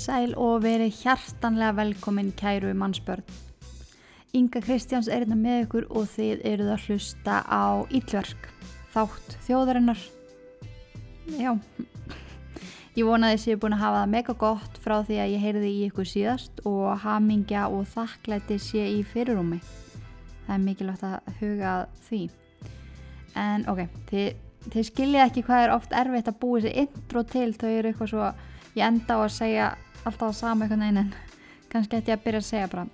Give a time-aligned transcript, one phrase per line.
[0.00, 3.24] Sæl og verið hjartanlega velkomin kæru mannsbörn.
[4.32, 8.46] Inga Kristjáns er hérna með ykkur og þið eruð að hlusta á Íllverk,
[8.94, 10.00] þátt þjóðarinnar.
[11.36, 11.52] Já,
[12.96, 15.44] ég vonaði að ég er búin að hafa það mega gott frá því að ég
[15.44, 19.60] heyrði í ykkur síðast og hamingja og þakklæti sé í fyrirrúmi.
[20.46, 21.74] Það er mikilvægt að huga
[22.06, 22.22] því.
[23.36, 24.32] En ok, þið,
[24.70, 28.12] þið skiljið ekki hvað er oft erfitt að búið sér intro til, þau eru eitthvað
[28.14, 28.32] svo
[28.78, 29.70] ég enda á að segja
[30.04, 31.12] alltaf sama einhvern veginn en
[31.72, 32.86] kannski ætti ég að byrja að segja bara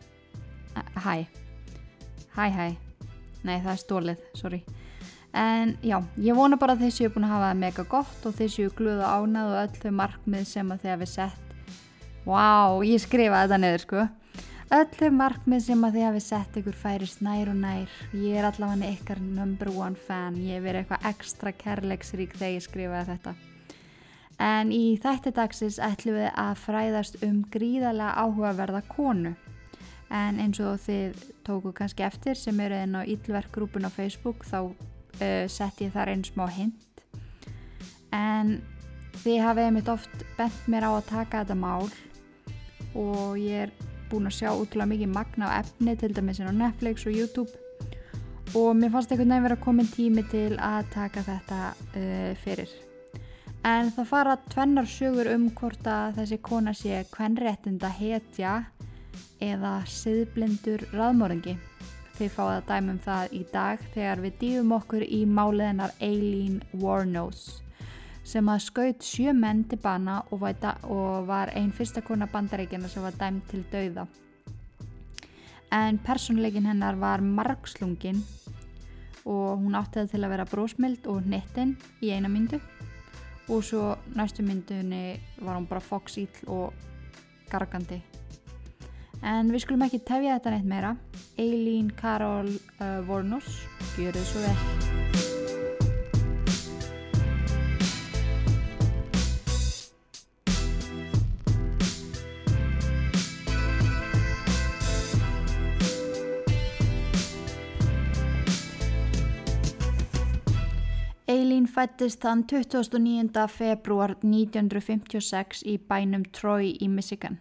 [1.05, 1.27] hæ.
[2.37, 2.67] Hæ hæ.
[3.47, 4.61] Nei það er stólið, sorry.
[5.37, 8.37] En já, ég vona bara að þeir séu búin að hafa það mega gott og
[8.39, 11.75] þeir séu gluða ánað og öll þau markmið sem að þeir hafi sett.
[12.27, 14.07] Wow, ég skrifa þetta niður sko.
[14.77, 17.99] Öll þau markmið sem að þeir hafi sett ykkur færist nær og nær.
[18.17, 20.41] Ég er allavega ykkar number one fan.
[20.41, 23.37] Ég er verið eitthvað ekstra kærleiksrík þegar ég skrifaði þetta
[24.43, 29.35] en í þætti dagsins ætlum við að fræðast um gríðarlega áhugaverða konu.
[30.13, 34.61] En eins og þið tóku kannski eftir sem eru inn á Íllverkgrúpun á Facebook þá
[34.69, 37.03] uh, sett ég þar einn smá hint.
[38.15, 38.61] En
[39.25, 41.89] þið hafið mitt oft bent mér á að taka þetta mál
[42.97, 43.75] og ég er
[44.11, 47.51] búin að sjá útrúlega mikið magna á efni til dæmis á Netflix og YouTube.
[48.55, 52.86] Og mér fannst veginn verið að koma tími til að taka þetta uh, fyrir
[53.67, 58.53] En það fara tvennar sögur um hvort að þessi kona sé kvenréttinda hetja
[59.43, 61.57] eða siðblindur raðmóringi.
[62.15, 67.59] Þið fáið að dæmum það í dag þegar við dýfum okkur í máliðinar Eileen Warnose
[68.27, 73.19] sem að skaut sjö menn til bana og var einn fyrsta kona bandaríkjana sem var
[73.19, 74.07] dæmt til dauða.
[75.75, 78.23] En personleikin hennar var margslungin
[79.27, 82.63] og hún átti það til að vera brósmild og nettinn í eina myndu
[83.49, 86.73] og svo næstu myndunni var hún bara foxíll og
[87.51, 88.03] gargandi.
[89.23, 90.95] En við skulum ekki tefja þetta neitt meira.
[91.39, 93.65] Eileen Karol uh, Vornus
[93.97, 95.06] gjör þið svo vel
[111.77, 113.43] fættist þann 29.
[113.53, 117.35] februar 1956 í bænum Troy í Michigan.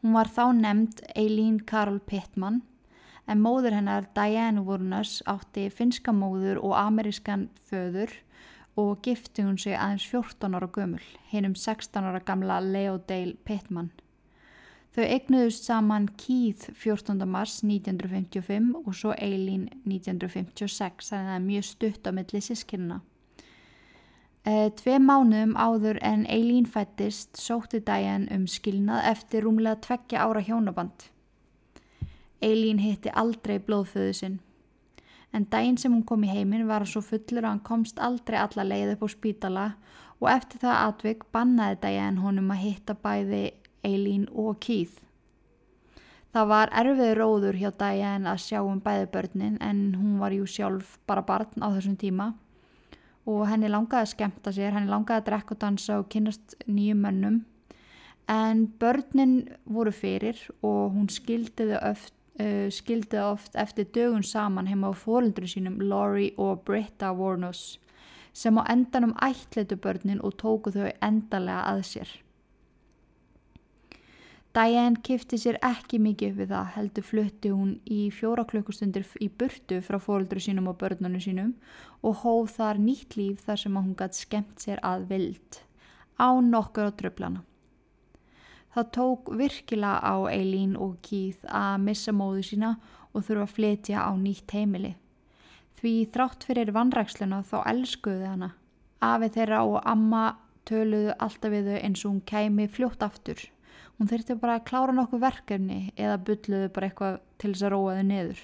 [0.00, 2.62] Hún var þá nefnd Eileen Carol Pittman
[3.28, 8.14] en móður hennar Diane Wurnas átti finska móður og amerískan föður
[8.80, 13.36] og gifti hún sig aðeins 14 ára gömul, hinn um 16 ára gamla Leo Dale
[13.44, 13.90] Pittman.
[14.96, 17.20] Þau egnuðust saman Keith 14.
[17.28, 22.98] mars 1955 og svo Eileen 1956, þannig að það er mjög stutt á milli sískinna.
[24.46, 30.42] E, tvei mánuðum áður en Eileen fættist sótti Diane um skilnað eftir rúmlega tveggja ára
[30.46, 31.08] hjónaband.
[32.38, 34.36] Eileen hitti aldrei blóðföðu sinn.
[35.34, 38.68] En daginn sem hún kom í heiminn var svo fullur að hann komst aldrei alla
[38.68, 39.66] leið upp á spítala
[40.20, 43.42] og eftir það atvik bannaði Diane honum að hitta bæði
[43.82, 45.02] Eileen og Keith.
[46.30, 50.46] Það var erfið róður hjá Diane að sjá um bæði börnin en hún var jú
[50.46, 52.36] sjálf bara barn á þessum tíma
[53.26, 57.02] og henni langaði að skemta sér, henni langaði að drekka og dansa og kynast nýjum
[57.02, 57.44] mönnum
[58.28, 64.90] en börnin voru fyrir og hún skildiði oft, uh, skildiði oft eftir dögun saman heima
[64.90, 67.78] á fóröldru sínum Laurie og Britta Warnos
[68.32, 72.08] sem á endanum ætlitu börnin og tóku þau endalega að sér.
[74.56, 79.82] Diane kifti sér ekki mikið við það heldur flutti hún í fjóra klukkustundir í burtu
[79.84, 81.50] frá fóröldru sínum og börnunum sínum
[82.00, 85.58] og hóð þar nýtt líf þar sem hún gætt skemmt sér að vild
[86.16, 87.42] á nokkur á tröflana.
[88.72, 92.70] Það tók virkilega á Eileen og Keith að missa móðu sína
[93.12, 94.94] og þurfa að flytja á nýtt heimili.
[95.76, 98.50] Því þrátt fyrir vanræksluna þá elskuðu hana.
[99.04, 100.24] Afið þeirra og amma
[100.64, 103.44] töluðu alltaf við þau eins og hún kæmi fljótt aftur.
[103.96, 107.94] Hún þurfti bara að klára nokkuð verkefni eða bylluðu bara eitthvað til þess að róa
[107.96, 108.42] þau niður.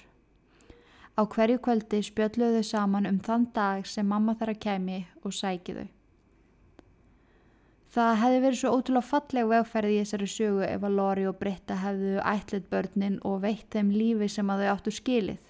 [1.12, 5.37] Á hverju kvöldi spjölluðu þau saman um þann dag sem mamma þarf að kemi og
[5.37, 5.88] sæki þau.
[7.93, 11.76] Það hefði verið svo ótrúlega falleg vegferði í þessari sögu ef að Lori og Britta
[11.76, 15.43] hefðu ætlit börnin og veitt þeim lífi sem að þau áttu skilið.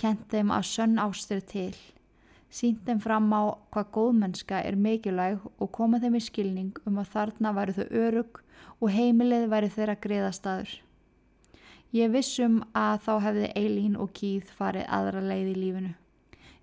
[0.00, 1.74] Kent þeim að sönn ástur til.
[2.48, 7.12] Sínt þeim fram á hvað góðmennska er mikilvæg og koma þeim í skilning um að
[7.12, 8.40] þarna væru þau örug
[8.80, 10.70] og heimilið væri þeirra greiðastadur.
[11.92, 15.92] Ég vissum að þá hefði Eileen og Keith farið aðra leið í lífinu.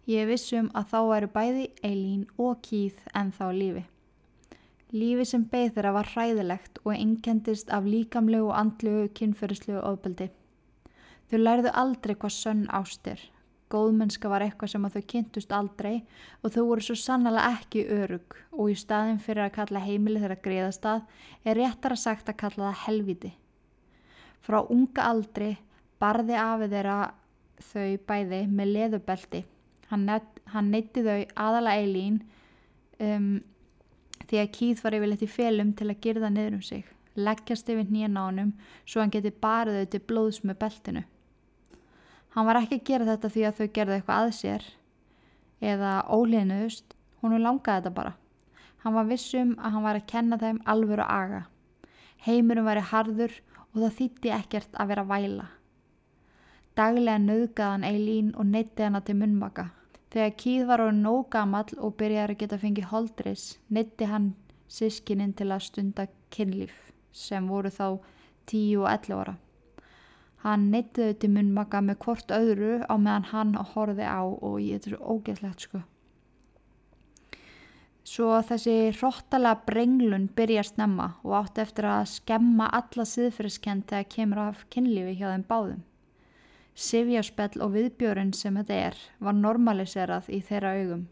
[0.07, 3.83] Ég vissum að þá væru bæði Eileen og Keith en þá lífi.
[4.95, 10.29] Lífi sem beð þeirra var hræðilegt og einkendist af líkamlegu og andlugu kynferðislu og ofbeldi.
[11.27, 13.19] Þau lærðu aldrei hvað sönn ástir.
[13.67, 15.95] Góðmennska var eitthvað sem að þau kynntust aldrei
[16.39, 20.37] og þau voru svo sannlega ekki örug og í staðin fyrir að kalla heimili þeirra
[20.45, 21.01] greiðastað
[21.43, 23.33] er réttara sagt að kalla það helviti.
[24.39, 25.49] Frá unga aldri
[25.99, 26.97] barði afið þeirra
[27.67, 29.43] þau bæði með leðubelti.
[29.91, 30.07] Hann,
[30.53, 32.21] hann neytti þau aðala eilín
[33.03, 33.27] um
[34.27, 37.91] því að Keith var yfirleitt í felum til að girða niður um sig, leggjast yfir
[37.91, 38.55] nýjan ánum
[38.85, 41.03] svo hann geti barið þau til blóðs með beltinu.
[42.37, 44.65] Hann var ekki að gera þetta því að þau gerði eitthvað að sér
[45.65, 46.91] eða óliðnuðust,
[47.23, 48.11] hún langaði þetta bara.
[48.83, 51.39] Hann var vissum að hann var að kenna þeim alvöru aga.
[52.27, 53.33] Heimurum væri harður
[53.71, 55.47] og það þýtti ekkert að vera væla.
[56.77, 59.71] Daglega nöðgaðan Eileen og neytti hana til munmaka.
[60.13, 64.29] Þegar Kíð var á nóg gamall og byrjaði að geta fengið holdris, nitti hann
[64.69, 66.77] sískininn til að stunda kynlíf
[67.09, 67.97] sem voru þá
[68.45, 69.37] 10 og 11 ára.
[70.47, 74.93] Hann neyttiði til munnmaka með hvort öðru á meðan hann horfiði á og ég er
[74.93, 75.81] svo ógeðslegt sko.
[78.07, 84.07] Svo þessi hróttalega brenglun byrja að snemma og átti eftir að skemma alla siðfyrirskend þegar
[84.13, 85.83] kemur af kynlífi hjá þeim báðum.
[86.87, 91.03] Sifjarspell og viðbjörn sem þetta er var normaliserað í þeirra augum.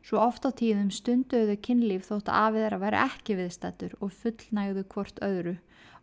[0.00, 4.88] Svo oft á tíðum stunduðu kynlíf þótt að afið þeirra veri ekki viðstættur og fullnægðu
[4.94, 5.58] hvort öðru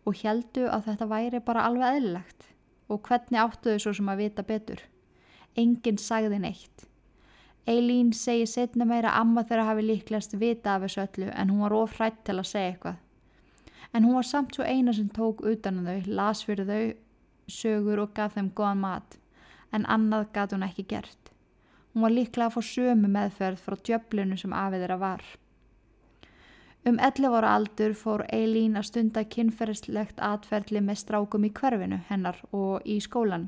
[0.05, 2.49] og heldu að þetta væri bara alveg eðlilegt.
[2.91, 4.81] Og hvernig áttuðu svo sem að vita betur?
[5.55, 6.87] Enginn sagði neitt.
[7.63, 11.75] Eilín segi setna meira amma þeirra hafi líklegast vita af þessu öllu en hún var
[11.77, 12.97] ofrætt til að segja eitthvað.
[13.93, 16.93] En hún var samt svo eina sem tók utan um þau, las fyrir þau
[17.47, 19.17] sögur og gaf þeim góðan mat,
[19.71, 21.31] en annað gaf hún ekki gert.
[21.93, 25.23] Hún var líklega að fá sömu meðferð frá djöflinu sem afið þeirra var.
[26.83, 32.41] Um 11 ára aldur fór Eileen að stunda kynferðislegt atferðli með strákum í hverfinu hennar
[32.51, 33.45] og í skólan.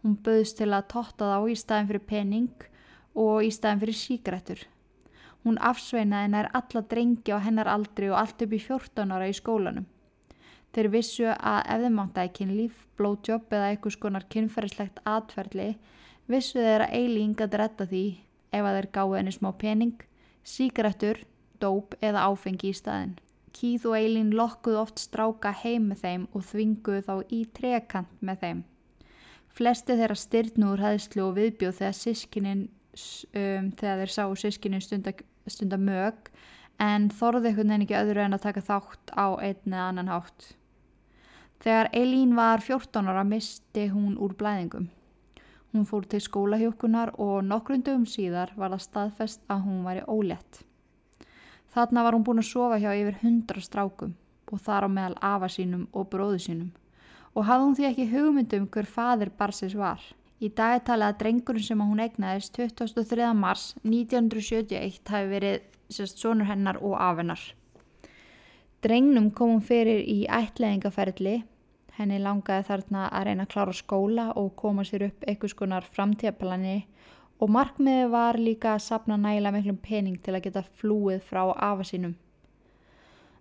[0.00, 2.64] Hún böðst til að totta þá í staðin fyrir pening
[3.20, 4.62] og í staðin fyrir síkrettur.
[5.44, 9.36] Hún afsveinaði nær alla drengi á hennar aldri og allt upp í 14 ára í
[9.36, 9.84] skólanum.
[10.72, 15.74] Þeir vissu að ef þeim áttaði kynlíf, blowjob eða einhvers konar kynferðislegt atferðli,
[16.32, 18.04] vissu þeir að Eileen gæti retta því
[18.56, 19.94] ef að þeir gáði henni smá pening,
[20.42, 21.20] síkaretur,
[21.64, 23.16] dóp eða áfengi í staðin.
[23.54, 28.40] Keith og Eileen lokkuð oft stráka heim með þeim og þvinguð þá í trekant með
[28.42, 28.62] þeim.
[29.54, 32.64] Flesti þeirra styrnur hæðslu og viðbjóð þegar sískinin,
[33.38, 35.14] um, þegar þeir sáu sískinin stunda,
[35.46, 36.32] stunda mög
[36.82, 40.50] en þorði einhvern veginn ekki öðru en að taka þátt á einn eða annan hátt.
[41.62, 44.90] Þegar Elín var 14 ára misti hún úr blæðingum.
[45.74, 50.64] Hún fór til skólahjókunar og nokkrundum síðar var það staðfest að hún væri ólétt.
[51.74, 54.14] Þarna var hún búin að sofa hjá yfir hundra strákum
[54.52, 56.70] og þar á meðal afa sínum og bróðu sínum
[57.34, 59.98] og hafði hún því ekki hugmyndum hver fadir Barsis var.
[60.38, 63.32] Í dag er talið að drengurinn sem hún egnaðist 23.
[63.34, 67.42] mars 1971 hafi verið sérst sonur hennar og afennar.
[68.84, 71.40] Drengnum kom hún fyrir í ætleðingaferðli
[71.94, 76.80] Henni langaði þarna að reyna að klára skóla og koma sér upp einhvers konar framtíðapalani
[77.40, 81.86] og markmiði var líka að sapna næla miklum pening til að geta flúið frá afa
[81.86, 82.14] sínum.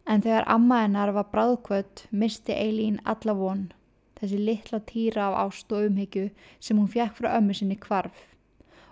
[0.06, 3.72] En þegar amma hennar var bráðkvött misti Eilín alla von,
[4.20, 8.34] þessi litla týra af ást og umhyggju sem hún fjekk frá ömmu sinni kvarf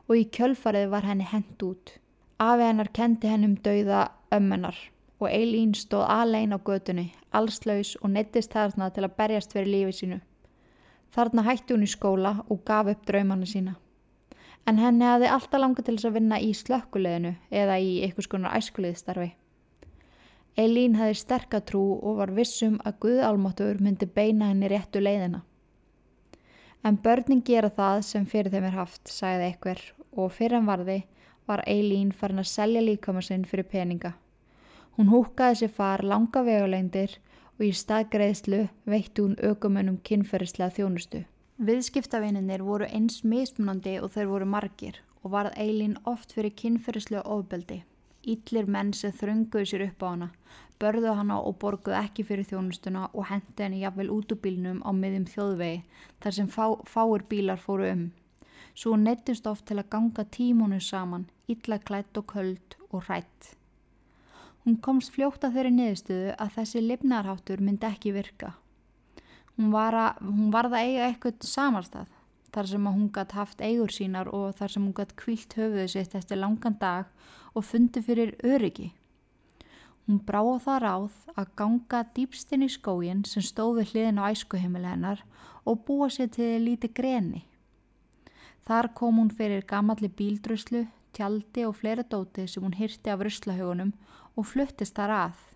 [0.07, 1.97] og í kjölfarið var henni hend út.
[2.39, 4.77] Afi hennar kendi hennum dauða ömmennar
[5.21, 9.97] og Eilín stóð alein á götunni, allslaus og nettist þarna til að berjast fyrir lífi
[9.99, 10.19] sínu.
[11.11, 13.75] Þarna hætti hún í skóla og gaf upp draumana sína.
[14.69, 18.57] En henni hafði alltaf langað til þess að vinna í slökkuleginu eða í einhvers konar
[18.59, 19.31] æskuliðstarfi.
[20.59, 25.41] Eilín hafði sterkatrú og var vissum að Guðálmáttur myndi beina henni réttu leiðina.
[26.83, 31.01] En börnin gera það sem fyrir þeim er haft, sagði einhver og fyrir hann varði
[31.47, 34.13] var Eilín farin að selja líkamarsinn fyrir peninga.
[34.97, 37.17] Hún húkaði sér far langa vegulegndir
[37.57, 41.23] og í staðgreðslu veitti hún aukumönnum kynferðislega þjónustu.
[41.61, 47.83] Viðskiptavininir voru eins mismunandi og þeir voru margir og varð Eilín oft fyrir kynferðislega ofbeldi.
[48.25, 50.29] Ítlir menn sem þrönguðu sér upp á hana,
[50.81, 54.89] börðu hana og borguðu ekki fyrir þjónustuna og hendi henni jafnvel út úr bílnum á
[54.89, 55.83] miðjum þjóðvegi
[56.25, 58.03] þar sem fá, fáir bílar fóru um.
[58.73, 63.53] Svo neittist oft til að ganga tímunu saman, ítla klætt og köld og hrætt.
[64.65, 68.55] Hún komst fljótt að þeirri niðurstöðu að þessi lifnarháttur myndi ekki virka.
[69.57, 72.17] Hún var að, hún var að eiga eitthvað samarstað
[72.51, 76.15] þar sem hún gætt haft eigur sínar og þar sem hún gætt kvílt höfuðu sitt
[76.15, 77.11] eftir langan dag
[77.55, 78.91] og fundi fyrir öryggi.
[80.07, 84.89] Hún brá á það ráð að ganga dýpstinn í skógin sem stóði hliðin á æskuheimili
[84.89, 85.21] hennar
[85.63, 87.45] og búa sér til lítið greni.
[88.67, 93.93] Þar kom hún fyrir gamalli bíldröslu, tjaldi og fleira dóti sem hún hyrti af ruslahögunum
[94.35, 95.50] og fluttist þar að.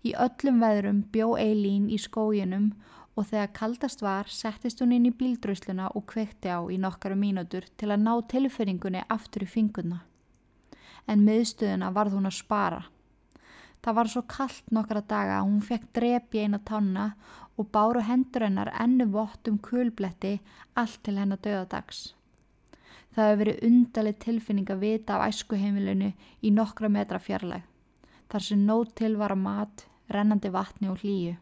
[0.00, 2.70] Í öllum veðrum bjó Eilín í skóginum
[3.18, 7.66] og þegar kaldast var settist hún inn í bíldrösluna og kvekti á í nokkara mínútur
[7.76, 10.00] til að ná tilferingunni aftur í fingurna.
[11.04, 12.80] En miðstöðuna varð hún að spara.
[13.80, 17.10] Það var svo kallt nokkara daga að hún fekk drepi eina tanna
[17.56, 20.38] og báru hendur hennar ennu vott um kulbletti
[20.80, 22.14] allt til hennar döðadags.
[23.10, 27.64] Það hefur verið undalig tilfinning að vita af æskuheimilinu í nokkra metra fjarlæg.
[28.30, 31.36] Þar sem nót til var að mat, rennandi vatni og hlýju.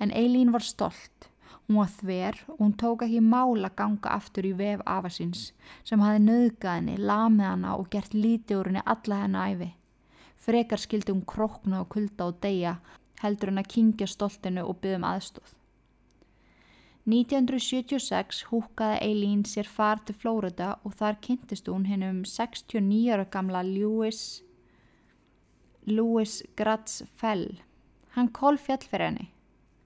[0.00, 1.28] En Eilín var stolt.
[1.68, 5.52] Hún var þver og hún tók ekki mála ganga aftur í vef afasins
[5.84, 9.70] sem hafi nöðgað henni, lamið hana og gert lítið úr henni alla henni æfi.
[10.40, 12.78] Frekar skildi hún krokna og kulda og deyja
[13.22, 15.56] heldur henn að kingja stoltinu og byggðum aðstóð.
[17.10, 23.24] 1976 húkaði Eileen sér far til Flórida og þar kynntist hún hinn um 69 ára
[23.24, 24.42] gamla Lewis,
[25.86, 27.60] Lewis Gratz Fell.
[28.16, 29.28] Hann kól fjall fyrir henni.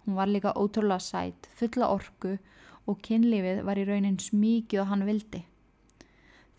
[0.04, 2.36] Hún var líka ótrúlega sætt, fulla orku
[2.86, 5.44] og kynlífið var í raunin smíkið og hann vildi.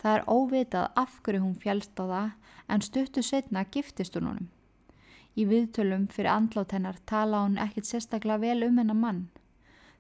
[0.01, 2.29] Það er óvitað af hverju hún fjálst á það
[2.69, 4.49] en stuttu setna giftist hún honum.
[5.35, 9.25] Í viðtölum fyrir andlátt hennar tala hún ekkit sérstaklega vel um hennar mann.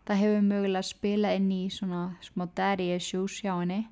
[0.05, 3.87] Það hefur mögulega spilað inn í svona smá daddy issues hjá henni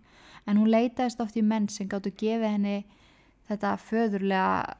[0.45, 2.77] en hún leitaðist oft í menn sem gáttu gefið henni
[3.49, 4.77] þetta föðurlega,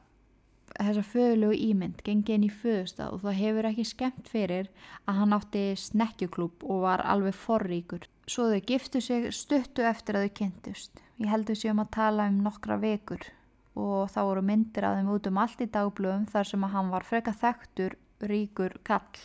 [0.78, 4.70] þessa föðurlegu ímynd, gengið inn í föðustaf og það hefur ekki skemmt fyrir
[5.04, 8.08] að hann átti snekkjuklúp og var alveg forríkur.
[8.26, 11.02] Svo þau giftu sig stuttu eftir að þau kynntust.
[11.20, 13.28] Ég heldur sér um að tala um nokkra vekur
[13.74, 16.90] og þá voru myndir af þeim út um allt í dagblöðum þar sem að hann
[16.94, 19.22] var freka þekktur, ríkur kall.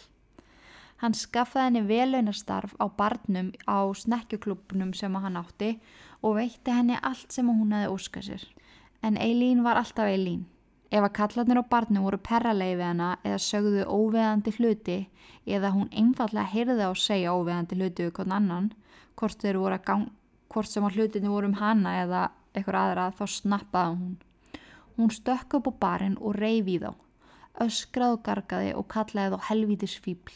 [0.99, 5.77] Hann skaffaði henni velaunarstarf á barnum á snekkjuklubnum sem hann átti
[6.19, 8.47] og veitti henni allt sem hún hefði óskað sér.
[9.01, 10.43] En Eilín var alltaf Eilín.
[10.89, 14.97] Ef að kallarnir á barnum voru perralegi við hana eða sögðu óveðandi hluti
[15.45, 18.71] eða hún einfallega heyrði á að segja óveðandi hluti við konn annan,
[19.19, 19.45] hvort,
[19.85, 20.07] gang,
[20.49, 22.23] hvort sem að hlutinu voru um hana eða
[22.55, 24.17] eitthvað aðra þá snappaði hún.
[24.97, 26.91] Hún stökk upp á barinn og reyfi þá,
[27.61, 30.33] öskrað og gargaði og kallaði þá helvítis fíbl.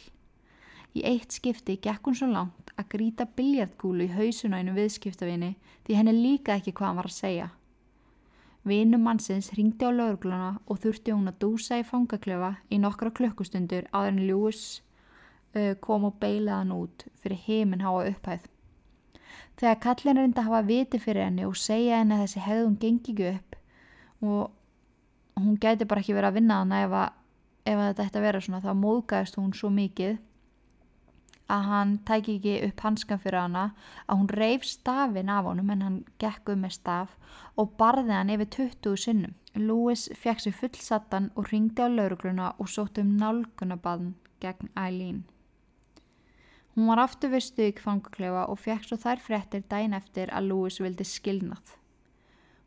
[0.93, 5.55] Í eitt skipti gekk hún svo langt að gríta biljartkúlu í hausuna einu viðskiptavinni
[5.87, 7.49] því henni líka ekki hvað hann var að segja.
[8.63, 13.89] Vinum mannsins ringdi á laurugluna og þurfti hún að dúsa í fangaklefa í nokkra klökkustundur
[13.91, 14.81] en Lewis
[15.57, 18.47] uh, kom og beilaði hann út fyrir heiminn háa upphæð.
[19.59, 23.13] Þegar kallin reyndi að hafa viti fyrir henni og segja henni að þessi hegðun gengi
[23.13, 23.59] ekki upp
[24.23, 26.95] og hún gæti bara ekki verið að vinna þannig ef,
[27.67, 30.17] ef þetta ætti að vera svona þá móðgæðist hún svo mikið
[31.51, 33.63] að hann tæki ekki upp hanskan fyrir hana
[34.07, 37.17] að hún reif stafin af honum en hann gekk um með staf
[37.59, 39.35] og barði hann yfir 20 sinnum.
[39.53, 45.23] Lewis fekk sér fullsattan og ringdi á laurugluna og sótt um nálgunabaðn gegn Eileen.
[46.73, 50.79] Hún var aftur við stug fangaklefa og fekk svo þær frettir dæin eftir að Lewis
[50.81, 51.75] vildi skilnað.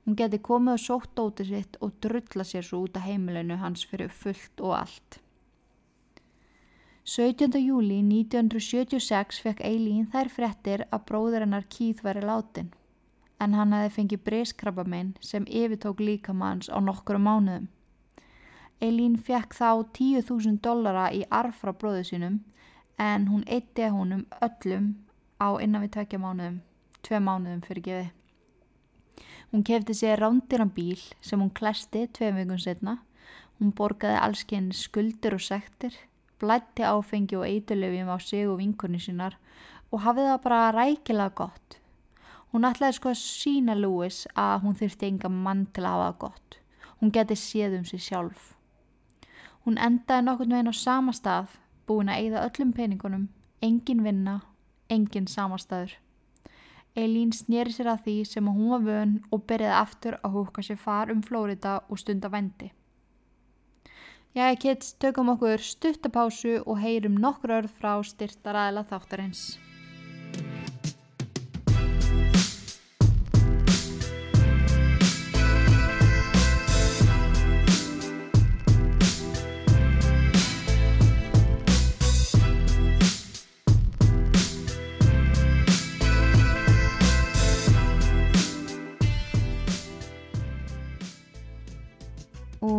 [0.07, 3.83] Hún geti komið og sótt dótið sitt og drulla sér svo út af heimilinu hans
[3.91, 5.19] fyrir fullt og allt.
[7.07, 7.55] 17.
[7.63, 12.73] júli 1976 fekk Eileen þær frettir að bróður hennar Keith væri látin
[13.39, 17.69] en hann hefði fengið breyskrabbamein sem yfirtók líkamanns á nokkru mánuðum.
[18.83, 22.41] Eileen fekk þá 10.000 dollara í arf frá bróðu sínum
[22.99, 24.91] en hún eitti húnum öllum
[25.39, 26.59] á innan við tvekja mánuðum,
[27.07, 28.11] tvei mánuðum fyrir gefi.
[29.55, 32.99] Hún kefti sér rándiran bíl sem hún klæsti tveim vikun setna.
[33.61, 35.95] Hún borgaði allsken skuldir og sektir
[36.41, 39.37] blætti áfengi og eiturlefjum á sig og vinkunni sínar
[39.91, 41.79] og hafið það bara rækilega gott.
[42.53, 46.19] Hún ætlaði sko að sína Lewis að hún þurfti enga mann til að hafa það
[46.25, 46.59] gott.
[47.01, 48.55] Hún geti séð um sig sjálf.
[49.65, 53.29] Hún endaði nokkurn veginn á sama stað, búin að eigða öllum peningunum,
[53.63, 54.41] engin vinna,
[54.89, 55.97] engin samastæður.
[56.97, 60.79] Eileen snýri sér að því sem hún var vön og byrjaði aftur að húka sér
[60.81, 62.71] far um Flórida og stunda vendi.
[64.37, 69.45] Jæja kids, tökum okkur stuttapásu og heyrum nokkur örð frá styrtaræðila þáttarins.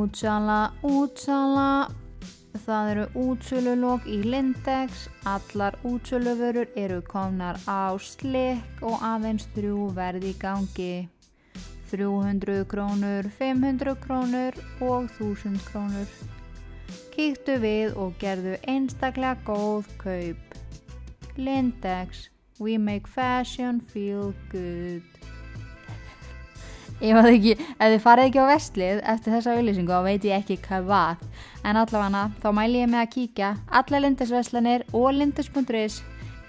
[0.08, 1.92] útsala, útsala.
[2.66, 5.10] Það eru útsölulokk í Lindex.
[5.28, 11.10] Allar útsöluvörur eru komnar á slikk og aðeins þrjú verði í gangi.
[11.92, 16.08] 300 krónur, 500 krónur og 1000 krónur.
[17.12, 20.58] Kíktu við og gerðu einstaklega góð kaup.
[21.36, 25.17] Lindex We make fashion feel good.
[26.98, 30.40] Ég maður ekki, ef þið farið ekki á vestlið eftir þessa auðlýsingu þá veit ég
[30.42, 31.20] ekki hvað var.
[31.62, 33.50] En allavega þá mæl ég með að kíkja
[33.80, 36.00] alla lindisveslanir og lindis.is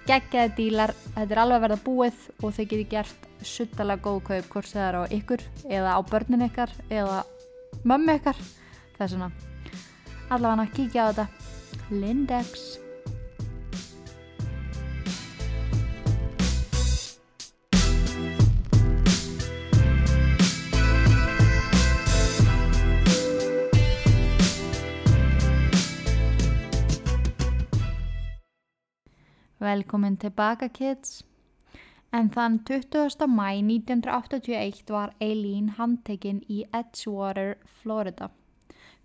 [0.09, 4.51] geggjaði dílar, þetta er alveg verið að búið og þið getur gert suttalega góð kaup
[4.55, 7.21] hvort það er á ykkur eða á börnin ykkar eða
[7.85, 8.45] mömmu ykkar.
[8.97, 9.33] Það er svona,
[10.33, 11.29] allavega kíkja á þetta.
[11.93, 12.88] Lindex.
[29.69, 31.23] Velkomin tilbaka kids.
[32.13, 33.29] En þann 20.
[33.29, 38.31] mæ 1981 var Eileen handtekinn í Edgewater, Florida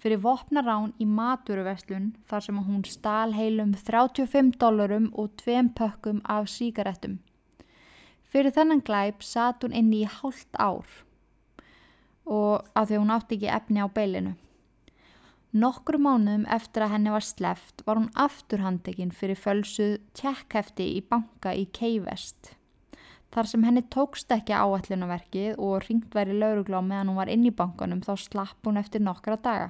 [0.04, 6.50] fyrir vopnarán í maturuvestlun þar sem hún stál heilum 35 dólarum og tveim pökkum af
[6.52, 7.22] síkaretum.
[8.28, 10.90] Fyrir þennan glæp satt hún inn í hálft ár
[12.28, 14.36] og af því hún átti ekki efni á beilinu.
[15.54, 21.54] Nokkru mánuðum eftir að henni var sleft var hún afturhandekinn fyrir fölsuð tjekkhefti í banka
[21.54, 22.56] í K-Vest.
[23.34, 27.54] Þar sem henni tókst ekki áallunaverkið og ringt væri lauruglá meðan hún var inn í
[27.54, 29.70] bankanum þá slapp hún eftir nokkra daga.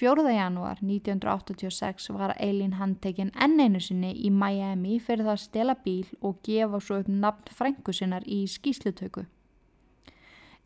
[0.00, 0.24] 4.
[0.32, 6.08] janúar 1986 var Eileen handtekinn enn einu sinni í Miami fyrir það að stela bíl
[6.20, 9.28] og gefa svo upp nafn frængu sinnar í skýslutöku.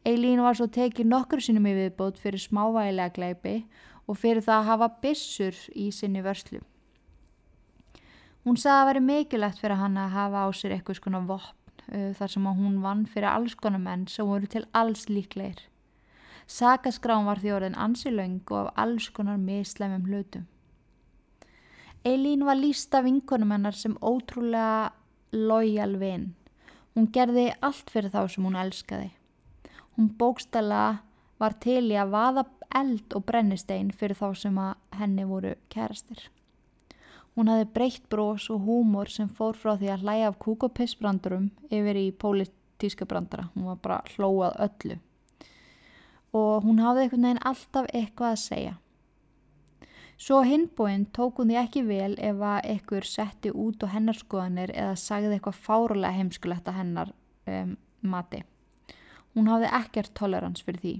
[0.09, 3.55] Eileen var svo tekið nokkur sinnum í viðbót fyrir smávægilega gleipi
[4.11, 6.61] og fyrir það að hafa bissur í sinni vörslu.
[8.43, 12.13] Hún sagði að veri mikilvægt fyrir hann að hafa á sér eitthvað skona vopn uh,
[12.19, 15.61] þar sem hún vann fyrir alls konar menn sem voru til alls líklegir.
[16.51, 20.49] Sakaskrán var því orðin ansilöng og af alls konar mislemum hlutum.
[22.03, 24.91] Eileen var lísta vinkonum hennar sem ótrúlega
[25.37, 26.31] lojal vinn.
[26.97, 29.13] Hún gerði allt fyrir þá sem hún elskaði.
[29.95, 31.05] Hún bókstala
[31.41, 32.45] var til í að vaða
[32.77, 36.29] eld og brennistein fyrir þá sem að henni voru kærastir.
[37.35, 40.75] Hún hafði breytt brós og húmor sem fór frá því að hlæja af kúk og
[40.77, 43.49] pissbrandurum yfir í pólitíska brandara.
[43.55, 44.99] Hún var bara hlóað öllu.
[46.37, 48.75] Og hún hafði einhvern veginn alltaf eitthvað að segja.
[50.21, 54.75] Svo hinbóinn tók hún því ekki vel ef að einhver setti út á hennar skoðanir
[54.75, 57.15] eða sagði eitthvað fárulega heimskulegt að hennar
[57.49, 58.43] um, mati.
[59.33, 60.95] Hún hafði ekkert tolerans fyrir því.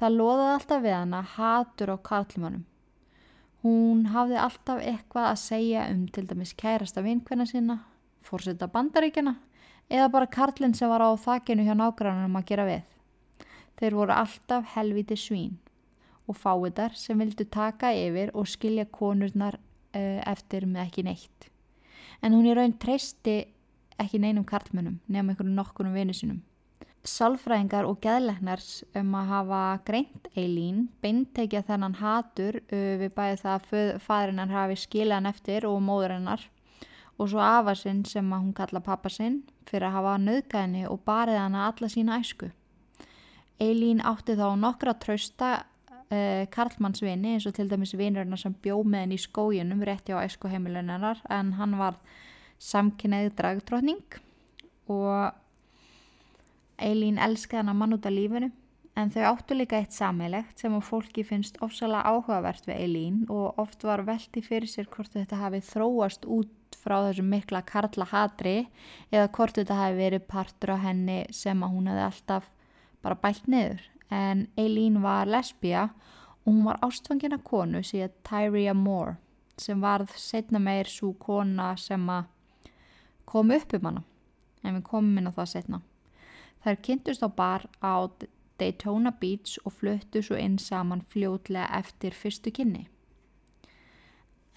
[0.00, 2.64] Það loðaði alltaf við hana hatur á karlmannum.
[3.64, 7.78] Hún hafði alltaf eitthvað að segja um til dæmis kærasta vinkvenna sína,
[8.24, 9.36] fórsetta bandaríkjana
[9.88, 12.82] eða bara karlinn sem var á þakkinu hjá nágrannum að gera við.
[13.80, 15.56] Þeir voru alltaf helviti svín
[16.28, 21.50] og fáiðar sem vildu taka yfir og skilja konurnar uh, eftir með ekki neitt.
[22.22, 23.42] En hún í raun treysti
[24.00, 26.42] ekki neinum karlmennum nefnum einhvern nokkunum vinnu sinum.
[27.04, 33.54] Sálfræðingar og geðleiknars um að hafa greint Eileen beintekja þennan hatur uh, við bæði það
[33.58, 36.46] að fæðurinnar hafi skilaðan eftir og móðurinnar
[37.20, 41.68] og svo afasinn sem að hún kalla pappasinn fyrir að hafa nöðgæðinni og barið hana
[41.68, 42.48] alla sína æsku.
[43.60, 49.04] Eileen átti þá nokkra trausta uh, karlmannsvini eins og til dæmis vinurinn sem bjó með
[49.04, 52.00] henni í skójunum rétti á æsku heimiluninnar en hann var
[52.64, 54.20] samkynneið dragtrótning
[54.88, 55.43] og
[56.84, 58.50] Eileen elskaði hann að mann út af lífinu
[58.94, 63.58] en þau áttu líka eitt samilegt sem að fólki finnst ofsalega áhugavert við Eileen og
[63.62, 68.56] oft var veldi fyrir sér hvort þetta hafi þróast út frá þessum mikla karla hatri
[69.10, 72.50] eða hvort þetta hafi verið partur á henni sem að hún hefði alltaf
[73.04, 73.82] bara bælt niður.
[74.12, 75.88] En Eileen var lesbija
[76.44, 79.16] og hún var ástfangina konu síðan Tyria Moore
[79.58, 82.30] sem varð setna meir svo kona sem að
[83.24, 84.04] kom upp um hana
[84.62, 85.80] en við komum inn á það setna.
[86.64, 88.08] Þær kynntust á bar á
[88.56, 92.86] Daytona Beach og fluttu svo inn saman fljótlega eftir fyrstu kynni.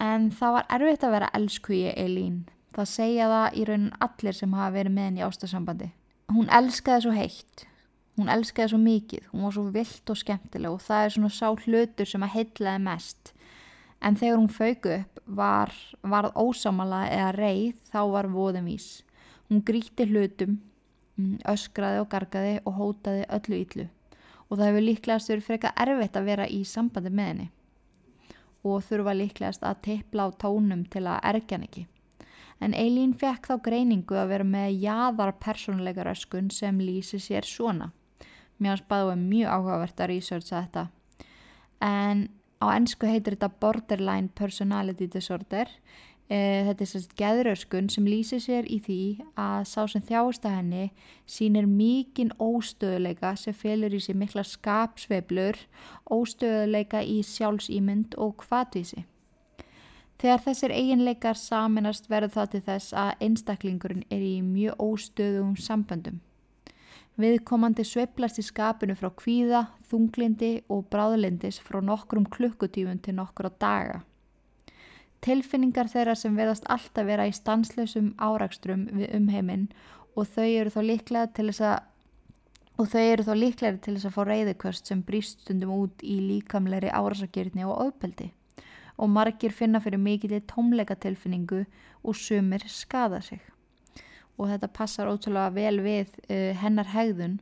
[0.00, 2.46] En það var erfitt að vera elskuji Eileen.
[2.72, 5.88] Það segja það í raunin allir sem hafa verið með henni ástasambandi.
[6.32, 7.64] Hún elskaði svo heitt.
[8.16, 9.26] Hún elskaði svo mikið.
[9.32, 12.84] Hún var svo vilt og skemmtileg og það er svona sá hlutur sem að heitlaði
[12.86, 13.34] mest.
[14.00, 18.88] En þegar hún fauku upp var, varð ósamala eða reið þá var voðum vís.
[19.50, 20.60] Hún gríti hlutum
[21.48, 23.86] öskraði og gargaði og hótaði öllu yllu
[24.48, 27.48] og það hefur líklegast verið freka erfitt að vera í sambandi með henni
[28.66, 31.84] og þurfa líklegast að teipla á tónum til að ergjan ekki.
[32.58, 37.92] En Eileen fekk þá greiningu að vera með jáðar persónuleika röskun sem lýsi sér svona.
[38.58, 40.84] Mér spæðu um mjög áhugavert að researcha þetta.
[41.86, 42.24] En
[42.58, 45.70] á ennsku heitir þetta borderline personality disorder
[46.28, 49.02] Eh, þetta er sérst geðröskun sem lýsir sér í því
[49.40, 50.88] að sá sem þjáist að henni
[51.24, 55.56] sínir mikinn óstöðuleika sem felur í sig mikla skapsveiflur,
[56.12, 59.06] óstöðuleika í sjálfsýmynd og kvatvísi.
[60.20, 66.20] Þegar þessir eiginleikar saminast verður það til þess að einstaklingurinn er í mjög óstöðum samböndum.
[67.16, 74.02] Viðkomandi sveiflast í skapinu frá kvíða, þunglindi og bráðlindis frá nokkrum klukkutífun til nokkura daga.
[75.24, 79.68] Tilfinningar þeirra sem verðast alltaf vera í stanslösum árakstrum við umheiminn
[80.14, 81.78] og þau eru þá líklega til þess að
[82.78, 86.20] og þau eru þá líklega til þess að fá reyðuköst sem brýst stundum út í
[86.22, 88.30] líkamleiri árasakirni og ofbeldi.
[88.98, 91.64] Og margir finna fyrir mikill tómleika tilfinningu
[92.02, 93.42] og sumir skada sig.
[94.38, 97.40] Og þetta passar ótrúlega vel við uh, hennar hegðun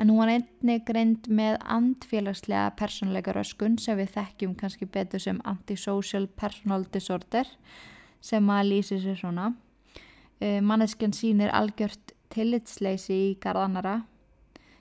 [0.00, 5.40] en hún var einni greind með andfélagslega persónleika röskun sem við þekkjum kannski betur sem
[5.44, 7.48] antisocial personal disorder
[8.24, 9.50] sem að lýsi sér svona.
[10.40, 13.98] Uh, Manneskjan sínir algjört tillitsleysi í garðanara,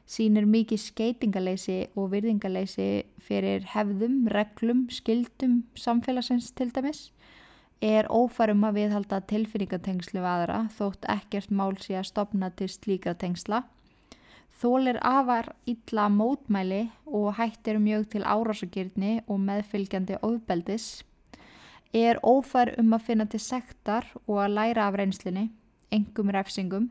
[0.10, 2.88] sínir mikið skeitingaleysi og virðingaleysi
[3.20, 7.10] fyrir hefðum, reglum, skildum samfélagsins til dæmis,
[7.84, 13.66] er ófærum að viðhalda tilfinningatengslu aðra þótt ekkert mál sé að stopna til slíka tengsla
[14.60, 21.06] Þólir afar illa mótmæli og hættir mjög til árásagirni og meðfylgjandi ofbeldis,
[21.96, 25.46] er ófær um að finna til sektar og að læra af reynslinni,
[25.96, 26.90] engum refsingum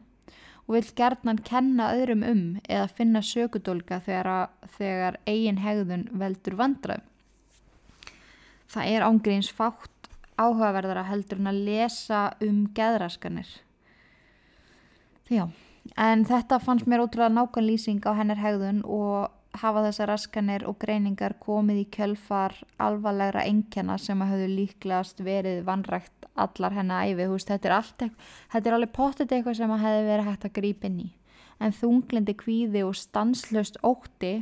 [0.65, 7.05] og vil gerðnan kenna öðrum um eða finna sökudólka þegar, þegar eigin hegðun veldur vandrað.
[8.69, 13.49] Það er ángríns fátt áhugaverðara heldur en að lesa um geðraskanir.
[15.29, 15.49] Því já
[15.97, 20.79] en þetta fannst mér ótrúlega nákvæm lýsing á hennar hegðun og hafa þessar raskanir og
[20.83, 27.27] greiningar komið í kjölfar alvarlegra engjana sem að hafðu líklegast verið vanrægt allar hennar æfi,
[27.27, 28.05] veist, þetta er allt
[28.53, 31.09] þetta er alveg pottet eitthvað sem að hefði verið hægt að grípa inn í.
[31.59, 34.35] En þunglindi kvíði og stanslöst ótti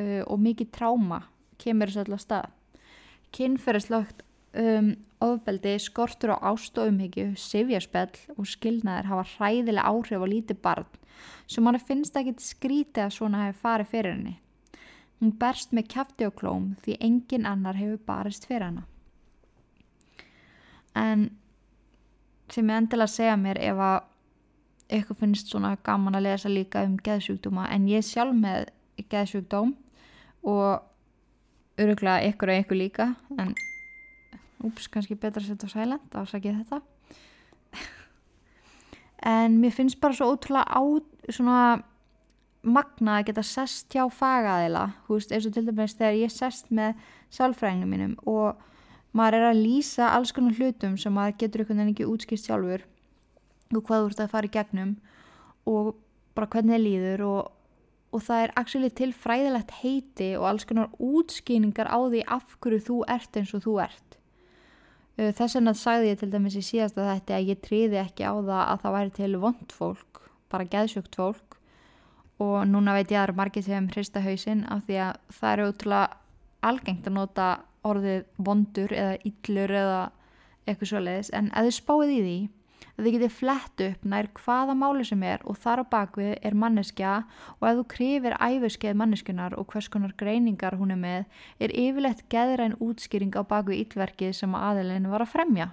[0.00, 1.22] uh, og mikið tráma
[1.62, 2.48] kemur þessu allar stað.
[3.36, 4.24] Kynferðislögt
[4.58, 10.60] um, ofbeldi, skortur á ást og umhyggju, sifjarspell og skilnaðir hafa hræðilega áhrif á lítið
[10.62, 10.88] barn
[11.48, 14.34] sem mann finnst ekki skrítið að svona hefur farið fyrir henni.
[15.20, 18.84] Hún berst með kæfti og klóm því engin annar hefur barist fyrir hana.
[20.96, 21.30] En
[22.52, 23.96] sem ég endilega segja mér ef að
[24.96, 28.68] eitthvað finnst svona gaman að lesa líka um geðsjúkdóma en ég sjálf með
[29.10, 29.72] geðsjúkdóm
[30.46, 33.08] og öruglega ykkur og ykkur líka
[33.40, 33.54] en
[34.64, 36.80] úps, kannski betra að setja á silent ásakið þetta.
[39.26, 40.80] En mér finnst bara svo ótrúlega á
[41.32, 41.60] svona
[42.66, 46.96] magna að geta sest hjá fagaðila veist, eins og til dæmis þegar ég sest með
[47.34, 48.58] sálfræðingum mínum og
[49.16, 52.84] maður er að lýsa alls konar hlutum sem maður getur einhvern veginn ekki útskýst sjálfur
[53.72, 54.96] og hvað þú ert að fara í gegnum
[55.70, 55.92] og
[56.36, 57.52] bara hvernig það líður og,
[58.14, 62.82] og það er actually til fræðilegt heiti og alls konar útskýningar á því af hverju
[62.90, 64.05] þú ert eins og þú ert
[65.16, 68.62] þess vegna sagði ég til dæmis í síðasta þetta að ég tríði ekki á það
[68.62, 70.20] að það væri til vond fólk,
[70.52, 71.56] bara geðsjökt fólk.
[72.42, 75.52] Og núna veit ég að það eru margir sem hrista hausinn af því að það
[75.54, 76.18] eru útrúlega
[76.66, 77.46] algengt að nota
[77.86, 80.00] orðið vondur eða yllur eða
[80.66, 82.38] eitthvað svo leiðis en að þið spáið í því
[82.96, 86.58] að þið getið flett upp nær hvaða máli sem er og þar á bakvið er
[86.58, 87.14] manneskja
[87.58, 91.24] og ef þú krifir æfiskeið manneskunar og hvers konar greiningar hún er með
[91.60, 95.70] er yfirlegt geðræn útskýring á bakvið yllverkið sem aðeilin var að fremja.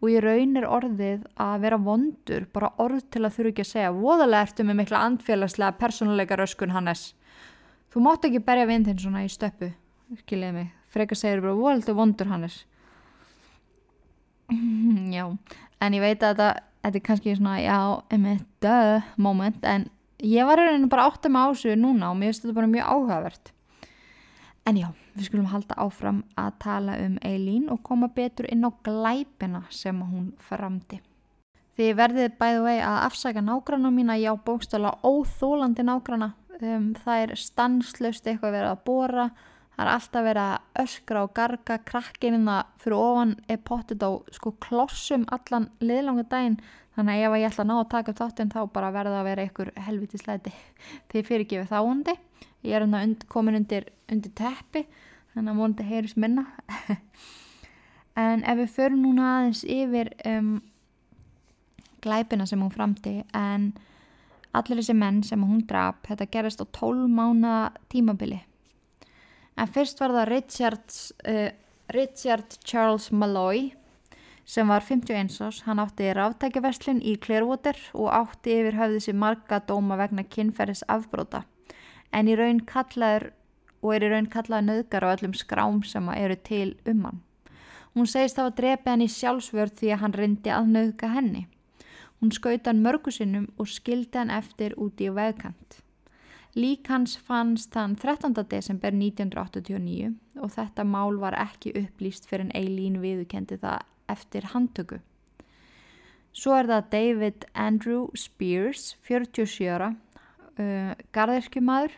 [0.00, 3.96] Og ég raunir orðið að vera vondur bara orð til að þurfu ekki að segja
[3.96, 7.14] voðalega ertu með mikla andfélagslega persónuleika röskun Hannes.
[7.88, 9.72] Þú mátt ekki berja vindin svona í stöppu
[10.14, 12.60] skiljiði mig, frekar segir bara voðalega vondur Hannes.
[15.16, 15.24] Já,
[15.80, 16.48] en ég veit að þetta,
[16.84, 17.78] þetta er kannski svona já,
[18.16, 19.88] emitt, duh moment, en
[20.22, 23.52] ég var reyna bara átt með ásöðu núna og mér finnst þetta bara mjög áhugavert.
[24.66, 28.70] En já, við skulum halda áfram að tala um Eileen og koma betur inn á
[28.86, 30.98] glæpina sem hún framdi.
[31.76, 37.34] Því verðið bæðu vei að afsaka nágrana mína já, bókstala óþólandi nágrana um, það er
[37.38, 39.26] stanslust eitthvað verið að bóra
[39.76, 44.54] það er alltaf verið að öskra og garga krakkinina fyrir ofan er pottit á sko
[44.64, 46.60] klossum allan liðlanga daginn.
[46.96, 49.26] Þannig að ef ég ætla að ná að taka upp þáttinn þá bara verða að
[49.28, 50.52] vera einhver helviti slæti
[51.12, 52.14] þegar fyrirgefið þáundi
[52.66, 54.86] ég er hérna und, komin undir, undir teppi
[55.34, 56.46] þannig að vonandi heyris minna.
[58.16, 60.54] En ef við förum núna aðeins yfir um,
[62.00, 63.74] glæpina sem hún framti en
[64.56, 67.50] allir þessi menn sem hún draf þetta gerist á 12 mánu
[67.92, 68.38] tímabili
[69.56, 70.86] en fyrst var það Richard,
[71.28, 71.50] uh,
[71.96, 73.72] Richard Charles Malloy
[74.46, 79.58] sem var 51 ás, hann átti ráftækjaverslun í Clearwater og átti yfir höfði sér marga
[79.66, 81.42] dóma vegna kynferðis afbróta
[82.12, 83.32] en í raun kallaður
[83.82, 87.22] og er í raun kallaður nöðgar á öllum skrám sem eru til um hann.
[87.96, 91.46] Hún segist það að drepa hann í sjálfsvörð því að hann reyndi að nöðga henni.
[92.20, 95.80] Hún skauta hann mörgu sinnum og skildi hann eftir úti í vegkant.
[96.56, 98.32] Lík hans fannst þann 13.
[98.48, 105.02] desember 1989 og þetta mál var ekki upplýst fyrir en Eileen viðukendi það eftir handtöku.
[106.32, 109.90] Svo er það David Andrew Spears, 47 ára,
[110.56, 111.92] uh, garðirkjumadur.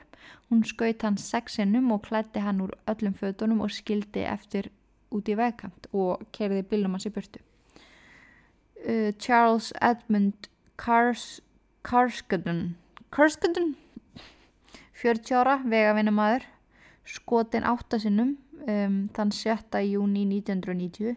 [0.50, 4.72] Hún skaut hann sexinnum og klætti hann úr öllum fötunum og skildi eftir
[5.14, 7.38] út í vegkant og kerði bílum hans í burtu.
[8.82, 11.38] Uh, Charles Edmund Kars,
[11.86, 12.74] Karskadun,
[13.14, 13.76] Karskadun,
[14.98, 16.46] 40 ára, vegavinnamadur,
[17.08, 18.34] skotin áttasinnum
[18.66, 19.82] um, þann 7.
[19.86, 21.16] júni 1990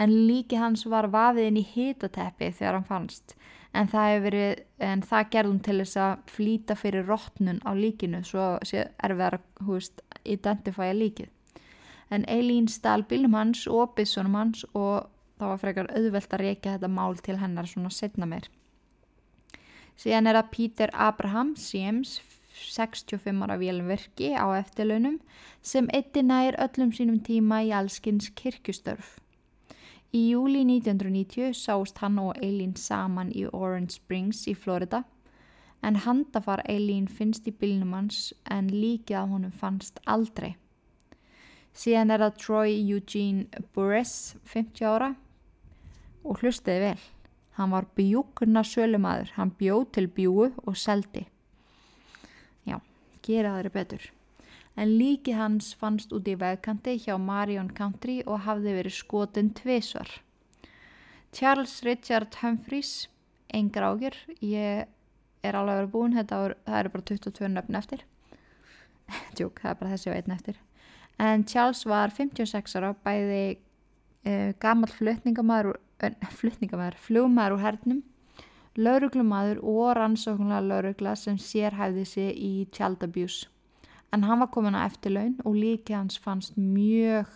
[0.00, 3.36] en líki hans var vafið inn í hitateppi þegar hann fannst
[3.72, 8.56] en það, verið, en það gerðum til þess að flýta fyrir rótnun á líkinu svo
[8.60, 9.38] er við að
[10.28, 11.30] identifæja líkið.
[12.12, 15.08] En Eileen stál bílum hans og bissunum hans og
[15.40, 18.50] það var frekar auðvelt að reyka þetta mál til hennar svona setna meir.
[19.96, 22.18] Síðan er það Peter Abraham Siems
[22.64, 25.18] 65 ára vélverki á eftirlaunum
[25.62, 29.18] sem eitti nær öllum sínum tíma í allskins kirkustörf.
[30.12, 35.04] Í júli 1990 sást hann og Eileen saman í Orange Springs í Florida
[35.82, 40.54] en handafar Eileen finnst í bylnum hans en líkið af honum fannst aldrei.
[41.72, 45.14] Síðan er það Troy Eugene Burress, 50 ára
[46.22, 47.02] og hlustiði vel.
[47.56, 51.26] Hann var bjúkurna sölumadur, hann bjóð til bjúu og seldi.
[53.22, 54.10] Gera þeirri betur
[54.76, 60.08] en líki hans fannst út í vegkanti hjá Marion Country og hafði verið skotin tvísvar.
[61.32, 63.08] Charles Richard Humphreys,
[63.52, 64.88] engar ágjur, ég
[65.42, 68.04] er alveg verið búin, er, það eru bara 22 nöfn eftir.
[69.36, 70.60] Tjók, það er bara þessi og einn eftir.
[71.20, 73.42] En Charles var 56 ára, bæði
[74.24, 75.80] uh, gammal flutningamæður,
[76.40, 78.02] flutningamæður, flugmæður úr hernum,
[78.76, 83.52] lauruglumæður og rannsóknulega laurugla sem sérhæfði sig í child abuse
[84.12, 87.26] en hann var komin á eftirlaun og líki hans fannst mjög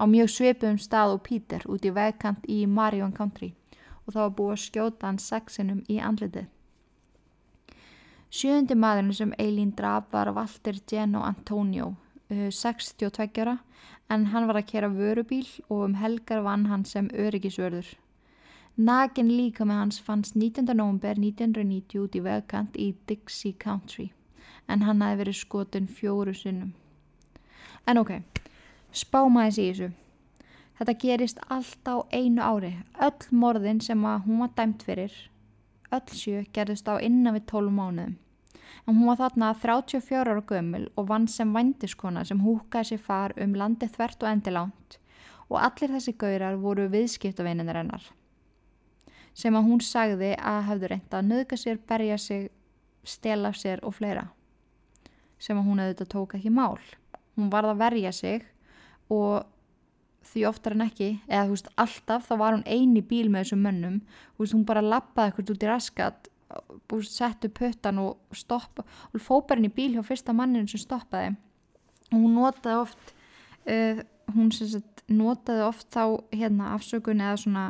[0.00, 3.52] á mjög sveipum stað og Pítur út í vegkant í Marion Country
[4.06, 6.46] og það var búið að skjóta hann sexinum í andlitið.
[8.30, 11.94] Sjöndi maðurinn sem Eileen draf var Walter Geno Antonio,
[12.28, 13.58] 62 uh, ára,
[14.10, 17.96] en hann var að kera vörubíl og um helgar vann hann sem öryggisvörður.
[18.76, 20.66] Nagin líka með hans fannst 19.
[20.76, 24.10] november 1990 út í vegkant í Dixie Country
[24.68, 26.74] en hann hafi verið skotin fjóru sinnum.
[27.88, 28.18] En ok,
[28.92, 29.88] spámaðis í þessu.
[30.76, 32.74] Þetta gerist allt á einu ári.
[33.00, 35.16] Öll morðin sem hún var dæmt fyrir,
[35.88, 38.18] öll sjö gerist á innan við 12 mánuðum.
[38.84, 43.38] En hún var þarna 34 ára gömul og vann sem vandiskona sem húkaði sér far
[43.40, 45.00] um landi þvert og endilánt
[45.48, 48.12] og allir þessi gaurar voru viðskiptavinnir hennar.
[49.36, 52.48] Sem að hún sagði að hefðu reynda að nöðga sér, berja sig,
[53.04, 54.30] stela sér og fleira
[55.38, 56.78] sem hún auðvitað tók ekki mál.
[57.36, 58.46] Hún varð að verja sig
[59.12, 59.44] og
[60.26, 63.62] því oftar en ekki, eða þú veist alltaf þá var hún eini bíl með þessum
[63.66, 66.30] mönnum þú veist hún bara lappaði ekkert út í raskat
[66.90, 71.34] búið settu puttan og stoppa og fóð henni bíl hjá fyrsta manninu sem stoppaði
[72.12, 73.12] og hún notaði oft
[73.70, 74.02] uh,
[74.34, 76.02] hún sagt, notaði oft þá
[76.34, 77.66] hérna afsökun eða svona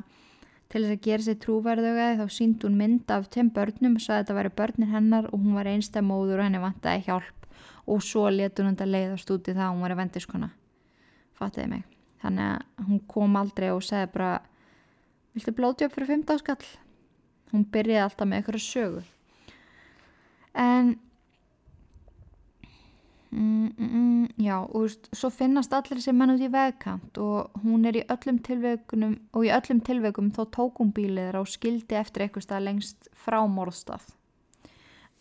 [0.76, 4.16] til þess að gera sér trúverðuga þá sínd hún mynd af tveim börnum og sagði
[4.16, 7.46] að þetta væri börnin hennar og hún var einstað móður og henni vantaði hjálp.
[7.88, 10.50] Og svo letur hún þetta leiðast út í það að hún var í vendiskona.
[11.38, 11.86] Fattiði mig.
[12.20, 14.34] Þannig að hún kom aldrei og segði bara
[15.36, 16.68] viltu blóti upp fyrir 15 skall?
[17.54, 19.02] Hún byrjaði alltaf með eitthvað sögu.
[20.56, 20.96] En
[23.30, 27.62] mm, mm, mm, já og veist, svo finnast allir sem menn út í vegkant og
[27.64, 32.26] hún er í öllum tilveikunum og í öllum tilveikum þá tókum bíliðra og skildi eftir
[32.26, 34.06] eitthvað stað lengst frá morðstað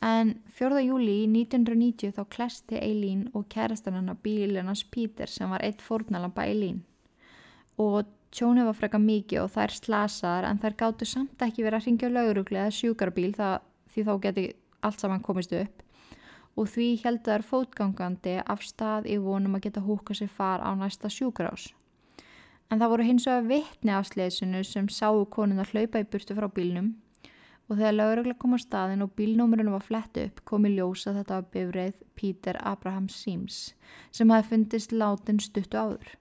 [0.04, 0.82] En 4.
[0.86, 5.82] júli í 1990 þá klesti Eileen og kærastan hann að bílinans Pítur sem var eitt
[5.82, 6.84] fórnalampa Eileen.
[7.82, 11.88] Og tjónu var freka mikið og þær slasaðar en þær gáttu samt ekki verið að
[11.88, 13.58] ringja lauruglega sjúkarbíl það,
[13.94, 14.46] því þá geti
[14.86, 15.85] allt saman komist upp.
[16.56, 20.72] Og því heldur þær fótgangandi af stað í vonum að geta húka sér far á
[20.76, 21.72] næsta sjúkrás.
[22.72, 26.38] En það voru hins vegar vittni af sleðsunu sem sáu konun að hlaupa í burtu
[26.38, 26.94] frá bílnum
[27.70, 31.40] og þegar lauruglega kom á staðin og bílnúmurinn var flett upp kom í ljósa þetta
[31.40, 33.74] að bifreið Peter Abraham Sims
[34.14, 36.14] sem hafi fundist látin stuttu áður.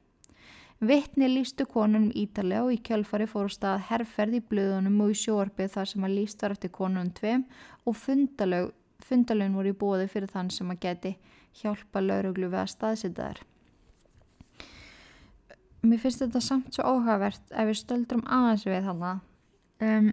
[0.84, 5.20] Vittni lístu konunum ítalega og í kjölfari fór á stað herrferð í blöðunum og í
[5.20, 7.44] sjóarpið þar sem að líst var eftir konunum tveim
[7.86, 7.96] og
[9.04, 11.16] fundalögn voru í bóði fyrir þann sem að geti
[11.60, 13.42] hjálpa lauruglu við að staðsita þær.
[15.84, 19.20] Mér finnst þetta samt svo óhagvert ef við stöldrum aðeins við þannig.
[19.84, 20.08] Um,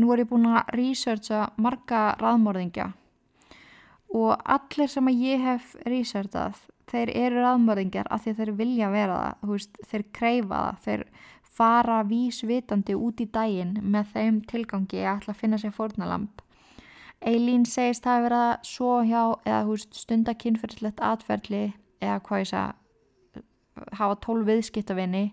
[0.00, 2.90] nú er ég búin að researcha marga raðmörðingja
[4.12, 6.58] og allir sem að ég hef researchað
[6.90, 11.04] þeir eru raðmörðingjar af því þeir vilja vera það veist, þeir kreifa það, þeir
[11.52, 16.42] fara vísvitandi út í daginn með þeim tilgangi að ætla að finna sér fórnalamp
[17.22, 21.64] Eilín segist það að vera svo hjá eða stundakinnferðslegt atferðli
[22.02, 22.80] eða hvað ég sagði
[23.96, 25.24] hafa tólf viðskiptavinni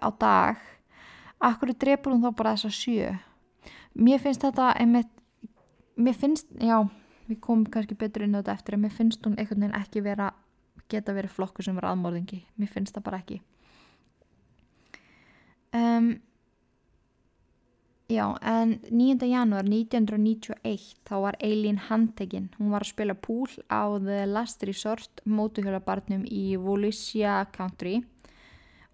[0.00, 0.60] á dag.
[1.42, 3.10] Akkur drefur hún þá bara þess að sjö?
[3.96, 5.10] Mér finnst þetta einmitt,
[5.96, 6.84] mér finnst, já
[7.26, 10.04] við komum kannski betur inn á þetta eftir en mér finnst hún einhvern veginn ekki
[10.04, 10.30] vera
[10.92, 13.40] geta verið flokku sem er aðmörðingi mér finnst það bara ekki.
[15.74, 16.12] Um,
[18.08, 19.26] já en 9.
[19.26, 25.22] janúar 1991 þá var Eileen handtekinn hún var að spila púl á The Last Resort
[25.26, 28.04] mótuhjólabarnum í Volusia Country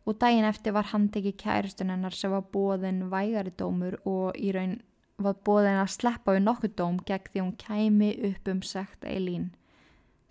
[0.09, 4.79] og daginn eftir var handtekið kæristunennar sem var bóðin vægari dómur og í raun
[5.21, 9.51] var bóðin að sleppa við nokkuð dóm gegn því hún kæmi upp um sagt Eileen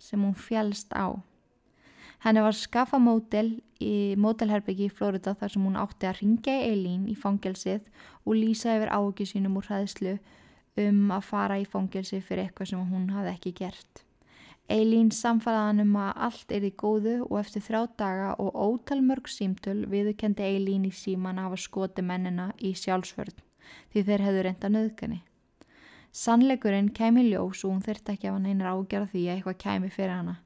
[0.02, 1.22] sem hún fjælst á.
[2.22, 6.68] Henni var skaffa mótel í mótelherbyggi í Florida þar sem hún átti að ringja í
[6.70, 7.88] Eileen í fangelsið
[8.22, 10.12] og lýsa yfir áökju sínum úr hræðslu
[10.84, 14.04] um að fara í fangelsið fyrir eitthvað sem hún hafði ekki gert.
[14.70, 19.26] Eileen samfaraðan um að allt er í góðu og eftir þrjá daga og ótal mörg
[19.26, 23.42] símtöl viðkendi Eileen í síman að hafa skoti mennina í sjálfsvörð
[23.90, 25.20] því þeir hefðu reynda nöðgani.
[26.12, 29.90] Sannleikurinn kemi ljós og hún þurfti ekki að hann einar ágjara því að eitthvað kemi
[29.90, 30.38] fyrir hana.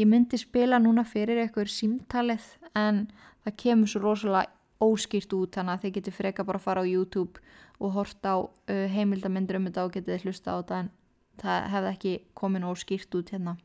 [0.00, 2.46] Ég myndi spila núna fyrir eitthvað símtalið
[2.78, 3.06] en
[3.44, 4.50] það kemur svo rosalega
[4.82, 7.42] óskýrt út þannig að þið getur freka bara að fara á YouTube
[7.78, 10.90] og horta á uh, heimildamindur um þetta og getið hlusta á þetta en
[11.42, 13.56] það hefði ekki komin óskýrt út hérna.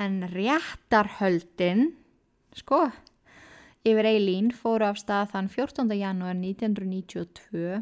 [0.00, 1.90] En réttarhöldin,
[2.56, 2.86] sko,
[3.84, 5.92] Yfir Eilín fóru af stað þann 14.
[5.96, 7.80] janúar 1992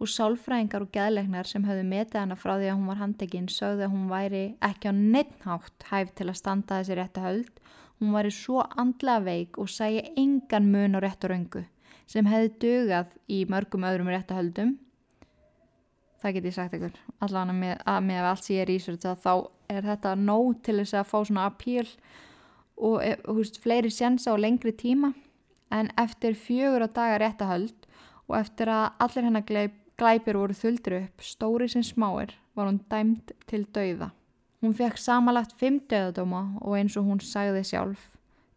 [0.00, 3.84] og sálfræðingar og gæðlegnar sem höfðu metið hana frá því að hún var handekinn sögðu
[3.84, 7.50] að hún væri ekki á neittnátt hæf til að standa þessi réttu höld.
[8.00, 11.66] Hún væri svo andlega veik og sæi engan mun á réttu röngu
[12.10, 14.78] sem hefði dögað í mörgum öðrum réttu höldum.
[16.20, 17.76] Það get ég sagt ykkur, allavega með,
[18.08, 19.34] með allt sem ég er í þá
[19.70, 21.86] er þetta nóg til þess að fá svona apíl
[22.80, 25.12] og eh, húst, fleiri sjansa og lengri tíma
[25.70, 27.86] en eftir fjögur á daga réttahöld
[28.30, 32.80] og eftir að allir hennar glæp, glæpir voru þuldur upp, stóri sem smáir, var hún
[32.90, 34.10] dæmt til dauða.
[34.60, 38.10] Hún fekk samalagt fimm döðadóma og eins og hún sagði sjálf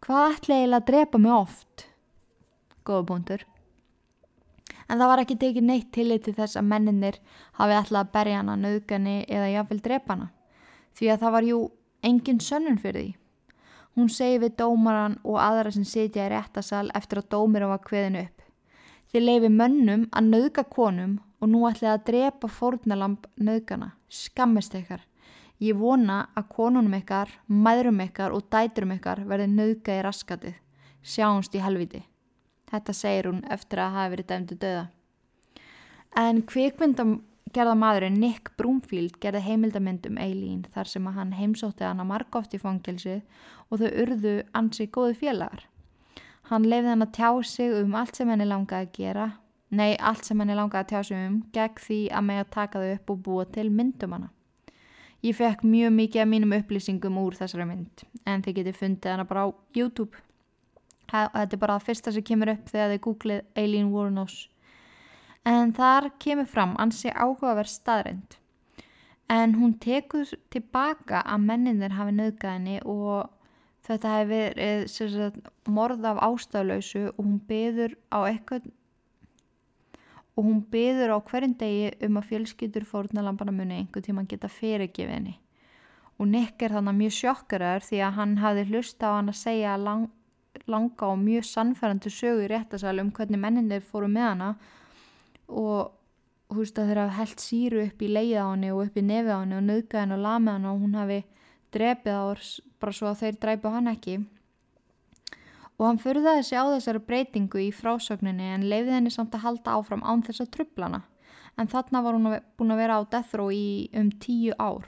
[0.04, 1.84] Hvað ætla eiginlega að drepa mig oft?
[2.84, 3.44] Góða búndur.
[4.92, 7.20] En það var ekki tekið neitt tillit til þess að menninir
[7.56, 10.28] hafi ætlað að berja hana, nöðgani eða jáfnvel drepa hana.
[11.00, 11.62] Því að það var jú
[12.04, 13.14] engin sönnun fyrir því.
[13.96, 18.20] Hún segi við dómaran og aðra sem sitja í réttasal eftir að dómira var kveðin
[18.26, 18.43] upp.
[19.14, 23.92] Þið leifi mönnum að nauðga konum og nú ætlið að drepa fórnalamb nauðgana.
[24.10, 25.04] Skammist ykkar.
[25.62, 30.56] Ég vona að konunum ykkar, maðurum ykkar og dæturum ykkar verði nauðga í raskatið.
[31.06, 32.02] Sjáumst í helviti.
[32.74, 34.88] Þetta segir hún eftir að hafa verið dæmdu döða.
[36.24, 37.14] En kvikmyndam
[37.54, 42.58] gerða maðurinn Nick Broomfield gerði heimildamind um Eileen þar sem að hann heimsótti hana margótt
[42.58, 43.20] í fangilsi
[43.70, 45.68] og þau urðu ansi góði félagar.
[46.54, 49.24] Hann leiði hann að tjá sig um allt sem henni langaði að gera,
[49.74, 52.82] nei allt sem henni langaði að tjá sig um gegn því að mig að taka
[52.84, 54.30] þau upp og búa til myndum hana.
[55.26, 59.26] Ég fekk mjög mikið af mínum upplýsingum úr þessari mynd en þið getið fundið hana
[59.26, 60.22] bara á YouTube.
[61.10, 64.38] Þetta er bara það fyrsta sem kemur upp þegar þið googlið Eileen Wuornos
[65.50, 68.38] en þar kemur fram ansi áhugaverð staðrind.
[69.32, 73.32] En hún tekur tilbaka að menninir hafi nöðgæðinni og
[73.84, 78.72] þetta hefur verið morð af ástaflausu og hún byður á eitthvað
[80.34, 85.38] og hún byður á hverjum degi um að fjölskyldur fórnalampana muni einhver tíma geta fyrirgefinni.
[86.18, 89.76] Og Nick er þannig mjög sjokkaraður því að hann hafi hlusta á hann að segja
[89.78, 90.08] lang,
[90.70, 94.50] langa og mjög sannfærandi sögu í réttasælu um hvernig menninir fóru með hana
[95.50, 95.94] og,
[96.50, 99.34] þú veist að þeirra held síru upp í leið á henni og upp í nefið
[99.34, 101.20] á henni og nöðgað henni og lamið henni og hún hafi
[101.74, 104.18] drepið á þess bara svo að þeir dræpu hann ekki.
[105.80, 109.80] Og hann fyrðaði sig á þessari breytingu í frásögninni en leiði henni samt að halda
[109.80, 111.02] áfram án þess að trublana
[111.58, 114.86] en þarna var hún búin að vera á death row í um tíu ár.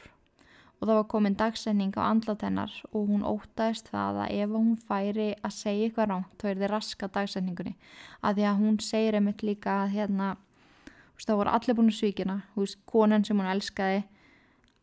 [0.75, 4.73] Og það var komin dagsending á andlat hennar og hún ótaðist það að ef hún
[4.87, 7.75] færi að segja eitthvað ránt þá er þið raska dagsendingunni
[8.21, 11.99] að því að hún segir einmitt líka að hérna veist, það voru allir búin að
[12.01, 14.03] svíkina veist, konan sem hún elskaði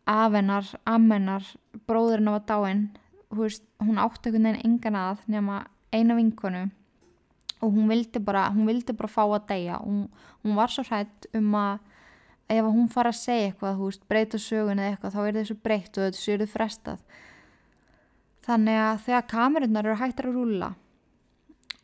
[0.08, 1.44] afennar, ammennar
[1.86, 2.88] bróðurinn var dáinn
[3.32, 5.62] veist, hún átti einhvern veginn engan að nema
[5.92, 6.66] eina vinkonu
[7.62, 9.78] og hún vildi bara, hún vildi bara fá að deyja.
[9.84, 10.08] Hún,
[10.42, 11.78] hún var svo hrætt um að
[12.50, 15.98] ef hún fara að segja eitthvað veist, breyta sögun eða eitthvað þá er þessu breytt
[15.98, 17.04] og þessu eru frestað.
[18.42, 20.72] Þannig að þegar kamerunnar eru hægt að rúla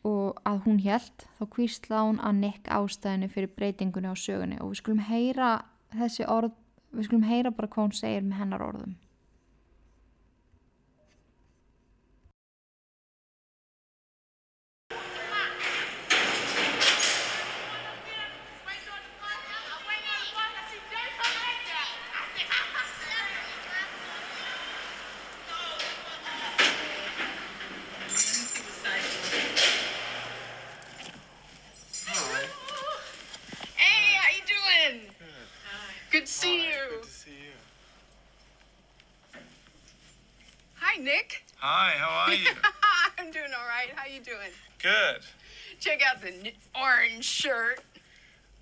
[0.07, 4.59] og að hún held þá kvísla hún að nekk ástæðinu fyrir breytingunni á sögunni.
[4.59, 5.53] Og við skulum heyra
[5.95, 6.57] þessi orð
[6.91, 8.97] við skulum heyra bara hvað hún segir með hennar orðum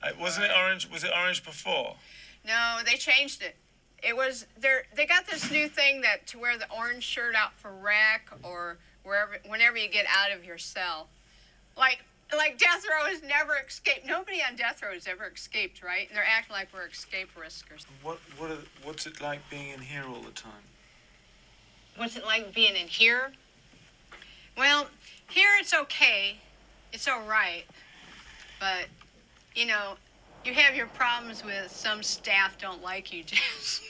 [0.02, 0.90] Uh, wasn't it orange?
[0.90, 1.96] Was it orange before?
[2.46, 3.56] No, they changed it.
[4.04, 7.54] It was they they got this new thing that to wear the orange shirt out
[7.54, 11.08] for rec or wherever whenever you get out of your cell.
[11.76, 12.04] Like
[12.36, 14.06] like death row has never escaped.
[14.06, 16.08] Nobody on death row has ever escaped, right?
[16.08, 17.86] And they're acting like we're escape riskers.
[18.04, 20.52] What what are, what's it like being in here all the time?
[21.96, 23.32] What's it like being in here?
[24.56, 24.88] Well,
[25.30, 26.38] here it's okay.
[26.98, 27.64] It's all right.
[28.60, 28.88] But
[29.54, 29.98] you know,
[30.44, 33.82] you have your problems with some staff don't like you, Jess.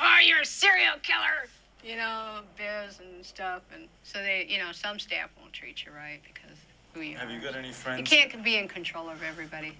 [0.00, 1.50] oh, you're a serial killer.
[1.84, 5.92] You know, biz and stuff, and so they, you know, some staff won't treat you
[5.92, 6.56] right because
[6.94, 7.32] who you have are.
[7.32, 7.98] you got any friends?
[7.98, 9.76] You can't be in control of everybody.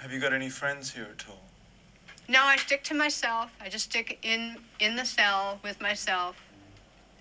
[0.00, 1.44] Have you got any friends here at all?
[2.28, 3.54] No, I stick to myself.
[3.60, 6.47] I just stick in in the cell with myself.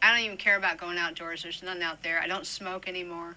[0.01, 1.43] I don't even care about going outdoors.
[1.43, 2.19] There's nothing out there.
[2.19, 3.35] I don't smoke anymore.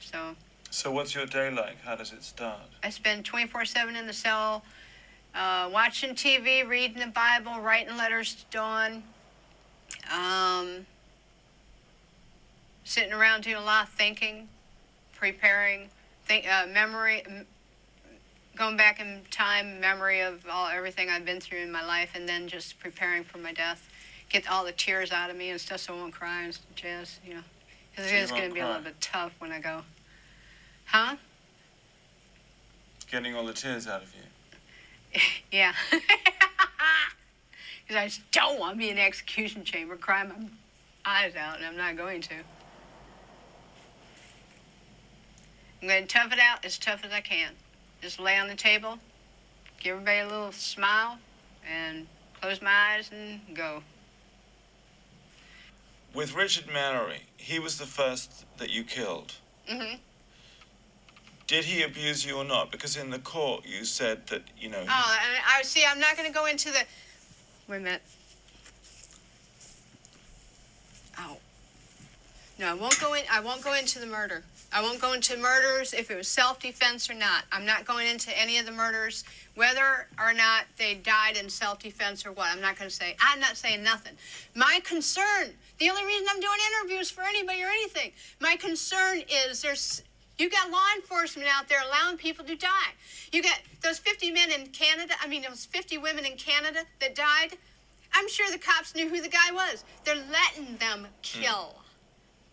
[0.00, 0.36] So
[0.70, 1.80] so what's your day like?
[1.82, 2.60] How does it start?
[2.82, 4.64] I spend 24-7 in the cell,
[5.34, 9.02] uh, watching TV, reading the Bible, writing letters to Dawn,
[10.12, 10.86] um,
[12.84, 14.48] sitting around doing a lot of thinking,
[15.16, 15.88] preparing,
[16.26, 17.24] think, uh, memory,
[18.54, 22.28] going back in time, memory of all everything I've been through in my life, and
[22.28, 23.87] then just preparing for my death.
[24.28, 27.18] Get all the tears out of me and stuff so I won't cry and jazz,
[27.24, 27.42] you know.
[27.90, 29.82] Because it is going to be a little bit tough when I go.
[30.84, 31.16] Huh?
[33.10, 35.20] Getting all the tears out of you.
[35.52, 35.72] yeah.
[37.88, 40.34] Because I just don't want to be in the execution chamber crying my
[41.06, 42.34] eyes out, and I'm not going to.
[45.80, 47.52] I'm going to tough it out as tough as I can.
[48.02, 48.98] Just lay on the table,
[49.80, 51.16] give everybody a little smile,
[51.66, 52.06] and
[52.42, 53.82] close my eyes and go.
[56.14, 59.34] With Richard Mallory, he was the first that you killed.
[59.70, 59.96] Mm-hmm.
[61.46, 62.70] Did he abuse you or not?
[62.70, 64.84] Because in the court you said that, you know.
[64.86, 65.84] Oh, I see.
[65.88, 66.80] I'm not going to go into the.
[67.68, 68.02] Wait a minute.
[71.18, 71.38] Oh.
[72.58, 73.22] No, I won't go in.
[73.30, 74.44] I won't go into the murder.
[74.70, 77.44] I won't go into murders if it was self-defense or not.
[77.50, 82.26] I'm not going into any of the murders, whether or not they died in self-defense
[82.26, 82.48] or what.
[82.52, 83.16] I'm not going to say.
[83.18, 84.12] I'm not saying nothing.
[84.54, 85.54] My concern.
[85.78, 88.12] The only reason I'm doing interviews for anybody or anything.
[88.40, 90.02] My concern is there's
[90.38, 92.92] you got law enforcement out there allowing people to die.
[93.32, 97.14] You got those 50 men in Canada, I mean, those 50 women in Canada that
[97.14, 97.58] died.
[98.12, 99.84] I'm sure the cops knew who the guy was.
[100.04, 101.74] They're letting them kill.
[101.76, 101.87] Mm.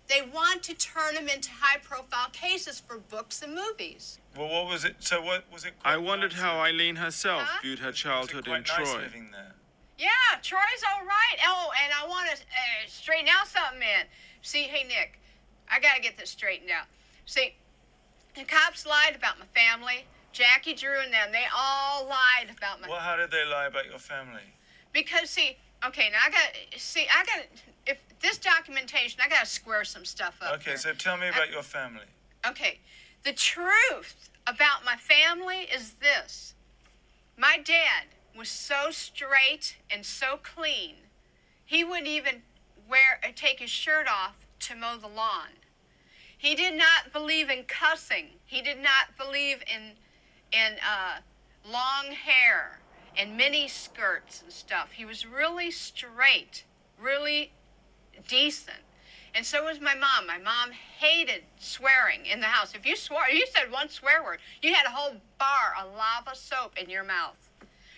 [0.08, 4.20] They want to turn them into high profile cases for books and movies.
[4.38, 4.97] Well, what was it?
[4.99, 5.74] So, what was it?
[5.84, 7.60] I wondered nice how Eileen herself huh?
[7.64, 9.01] viewed her childhood in nice Troy.
[9.01, 9.53] Living there?
[9.97, 10.10] Yeah,
[10.43, 11.38] Troy's all right.
[11.45, 14.06] Oh, and I want to uh, straighten out something, man.
[14.41, 15.20] See, hey, Nick,
[15.72, 16.86] I got to get this straightened out.
[17.26, 17.56] See,
[18.36, 20.06] the cops lied about my family.
[20.34, 22.89] Jackie Drew and them, they all lied about my.
[22.89, 24.41] Well, how did they lie about your family?
[24.91, 27.45] Because see, okay, now I got see, I got
[27.86, 30.56] if this documentation, I got to square some stuff up.
[30.56, 30.78] Okay, here.
[30.78, 32.06] so tell me about I, your family.
[32.48, 32.80] Okay,
[33.24, 36.54] The truth about my family is this
[37.38, 38.06] my dad
[38.38, 40.96] was so straight and so clean,
[41.66, 42.44] he wouldn't even
[42.88, 45.60] wear, take his shirt off to mow the lawn.
[46.38, 48.28] He did not believe in cussing.
[48.46, 49.94] He did not believe in
[50.52, 51.20] in uh,
[51.70, 52.80] long hair
[53.18, 54.94] and mini skirts and stuff.
[54.94, 56.64] He was really straight,
[57.02, 57.52] really
[58.28, 58.78] decent.
[59.34, 60.28] And so was my mom.
[60.28, 62.74] My mom hated swearing in the house.
[62.74, 66.36] If you swore, you said one swear word, you had a whole bar of lava
[66.36, 67.51] soap in your mouth.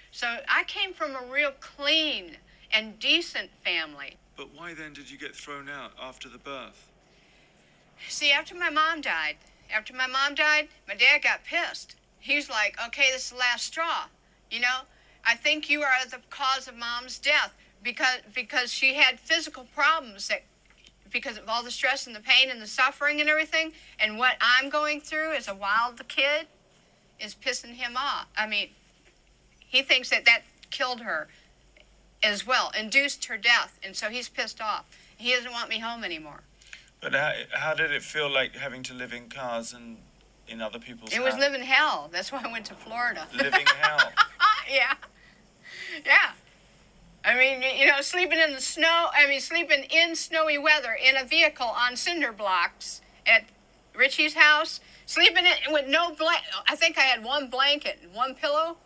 [0.10, 2.38] So I came from a real clean
[2.72, 4.18] and decent family.
[4.36, 6.90] But why then did you get thrown out after the birth?
[8.10, 9.38] See, after my mom died,
[9.74, 11.96] after my mom died, my dad got pissed.
[12.20, 14.06] He's like, okay, this is the last straw.
[14.50, 14.82] You know,
[15.26, 20.28] I think you are the cause of mom's death because because she had physical problems
[20.28, 20.44] that
[21.12, 23.72] because of all the stress and the pain and the suffering and everything.
[24.00, 26.48] And what I'm going through as a wild kid
[27.20, 28.28] is pissing him off.
[28.38, 28.70] I mean,
[29.60, 31.28] he thinks that that killed her
[32.24, 34.86] as well, induced her death, and so he's pissed off.
[35.18, 36.42] He doesn't want me home anymore.
[37.02, 39.98] But how, how did it feel like having to live in cars and
[40.48, 41.42] in other people's It was house?
[41.42, 42.10] living hell.
[42.12, 43.28] That's why I went to Florida.
[43.36, 44.12] Living hell.
[44.72, 44.94] yeah.
[46.06, 46.32] Yeah.
[47.26, 51.18] I mean, you know, sleeping in the snow, I mean, sleeping in snowy weather in
[51.18, 53.46] a vehicle on cinder blocks at
[53.94, 56.50] Richie's house, sleeping in, with no blanket.
[56.70, 58.78] I think I had one blanket and one pillow.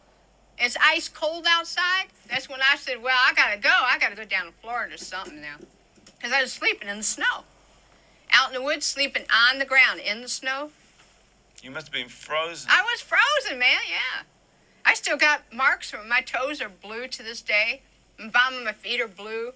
[0.57, 2.07] It's ice cold outside.
[2.29, 3.69] That's when I said, well, I got to go.
[3.69, 5.57] I got to go down to Florida or something now.
[6.17, 7.45] Because I was sleeping in the snow.
[8.31, 10.71] Out in the woods, sleeping on the ground in the snow.
[11.61, 12.69] You must have been frozen.
[12.71, 13.79] I was frozen, man.
[13.89, 14.23] Yeah.
[14.85, 17.81] I still got marks from my toes are blue to this day.
[18.29, 19.53] Bottom of my feet are blue.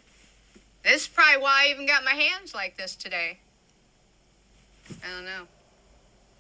[0.84, 3.40] This is probably why I even got my hands like this today.
[4.90, 5.44] I don't know.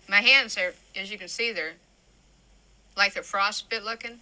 [0.08, 1.74] My hands are, as you can see, they're
[2.96, 4.20] like they're frostbit looking.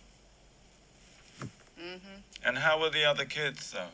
[1.80, 2.22] Mm-hmm.
[2.46, 3.88] And how were the other kids, though?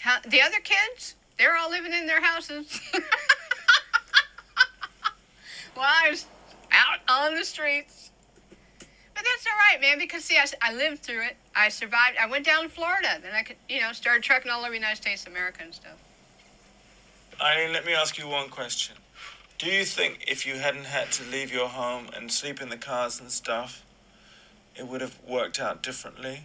[0.00, 2.80] How, the other kids, they're all living in their houses.
[5.76, 6.26] well, I was
[6.72, 8.09] out on the streets.
[9.20, 11.36] But that's all right, man, because see, I, I lived through it.
[11.54, 12.16] I survived.
[12.18, 13.18] I went down to Florida.
[13.20, 15.74] Then I could, you know, started trucking all over the United States of America and
[15.74, 15.98] stuff.
[17.38, 18.96] Eileen, let me ask you one question.
[19.58, 22.78] Do you think if you hadn't had to leave your home and sleep in the
[22.78, 23.84] cars and stuff,
[24.74, 26.44] it would have worked out differently?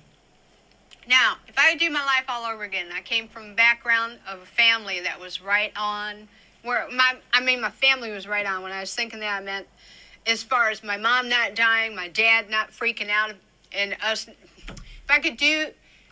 [1.07, 4.19] Now, if I could do my life all over again, I came from a background
[4.27, 6.27] of a family that was right on
[6.61, 9.41] where my I mean my family was right on when I was thinking that I
[9.41, 9.67] meant
[10.27, 13.33] as far as my mom not dying, my dad not freaking out
[13.71, 14.27] and us
[14.67, 15.67] if I could do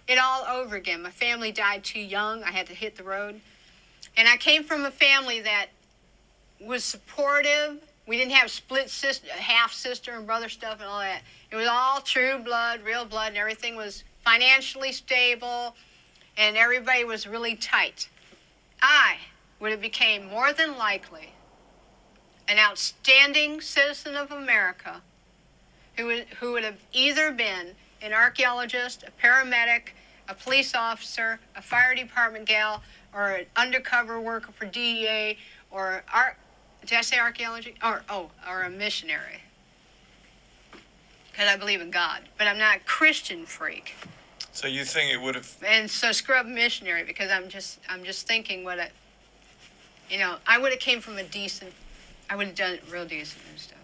[0.07, 1.01] it all over again.
[1.01, 2.43] My family died too young.
[2.43, 3.41] I had to hit the road.
[4.16, 5.68] And I came from a family that
[6.61, 7.82] was supportive.
[8.05, 11.22] We didn't have split sister, half sister and brother stuff and all that.
[11.49, 15.76] It was all true blood, real blood, and everything was financially stable,
[16.38, 18.09] and everybody was really tight.
[18.82, 19.18] I
[19.59, 21.30] would have became more than likely
[22.47, 25.01] an outstanding citizen of America
[25.97, 29.89] who would, who would have either been an archaeologist, a paramedic,
[30.27, 32.81] a police officer, a fire department gal,
[33.13, 35.37] or an undercover worker for DEA,
[35.71, 36.35] or ar-
[36.85, 37.75] did I say archaeology?
[37.83, 39.41] Or oh, or a missionary.
[41.31, 43.95] Because I believe in God, but I'm not a Christian freak,
[44.51, 45.55] So you think it would have.
[45.65, 48.91] and so scrub missionary because I'm just I'm just thinking what it.
[50.09, 51.73] You know, I would have came from a decent.
[52.34, 53.77] I would have done real decent and stuff.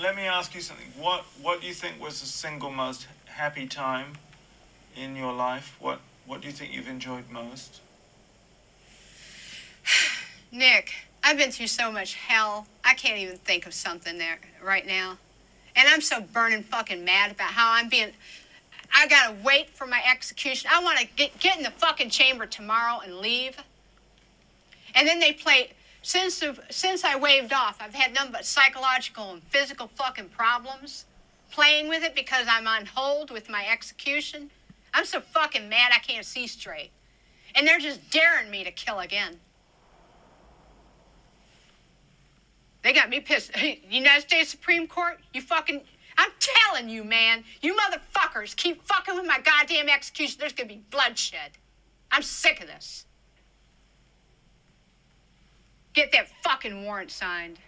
[0.00, 0.86] Let me ask you something.
[0.96, 4.12] What What do you think was the single most happy time
[4.94, 5.76] in your life?
[5.80, 7.80] What What do you think you've enjoyed most?
[10.52, 10.94] Nick,
[11.24, 12.68] I've been through so much hell.
[12.84, 15.18] I can't even think of something there right now.
[15.74, 18.12] And I'm so burning fucking mad about how I'm being.
[18.94, 20.70] I gotta wait for my execution.
[20.72, 23.56] I wanna get, get in the fucking chamber tomorrow and leave.
[24.94, 25.72] And then they play.
[26.02, 31.04] Since, since I waved off, I've had nothing but psychological and physical fucking problems.
[31.50, 34.50] Playing with it because I'm on hold with my execution.
[34.94, 36.90] I'm so fucking mad I can't see straight.
[37.54, 39.40] And they're just daring me to kill again.
[42.82, 43.50] They got me pissed.
[43.90, 45.80] United States Supreme Court, you fucking.
[46.16, 50.36] I'm telling you, man, you motherfuckers keep fucking with my goddamn execution.
[50.40, 51.52] There's gonna be bloodshed.
[52.10, 53.04] I'm sick of this.
[55.98, 57.58] Get that fucking warrant signed.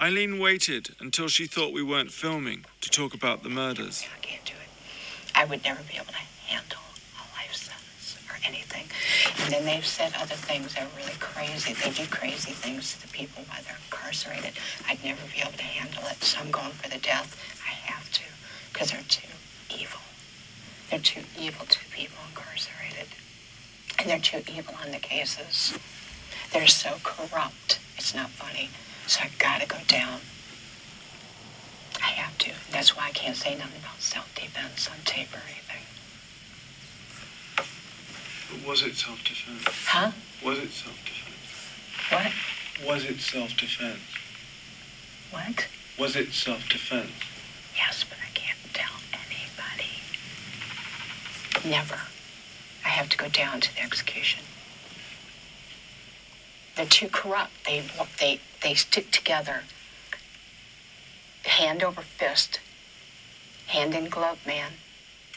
[0.00, 4.06] Eileen waited until she thought we weren't filming to talk about the murders.
[4.16, 4.68] I can't do it.
[5.34, 6.78] I would never be able to handle
[7.18, 8.86] a life sentence or anything.
[9.42, 11.72] And then they've said other things that are really crazy.
[11.72, 14.52] They do crazy things to the people while they're incarcerated.
[14.86, 17.36] I'd never be able to handle it, so I'm going for the death.
[17.66, 18.22] I have to,
[18.72, 19.26] because they're too
[19.78, 20.00] evil.
[20.90, 23.08] They're too evil to people incarcerated.
[23.98, 25.76] And they're too evil on the cases.
[26.52, 27.78] They're so corrupt.
[27.96, 28.70] It's not funny.
[29.06, 30.20] So I gotta go down.
[32.00, 32.50] I have to.
[32.70, 35.84] That's why I can't say nothing about self-defense on tape or anything.
[37.56, 39.64] But was it self-defense?
[39.86, 40.10] Huh?
[40.44, 41.24] Was it self-defense?
[42.10, 42.32] What?
[42.86, 44.00] Was it self-defense?
[45.30, 45.66] What?
[45.98, 47.10] Was it self-defense?
[47.76, 49.90] Yes, but I can't tell anybody.
[51.64, 51.98] Never.
[52.84, 54.42] I have to go down to the execution.
[56.76, 57.52] They're too corrupt.
[57.66, 57.82] They
[58.18, 59.62] they they stick together.
[61.44, 62.60] Hand over fist.
[63.68, 64.72] Hand in glove, man.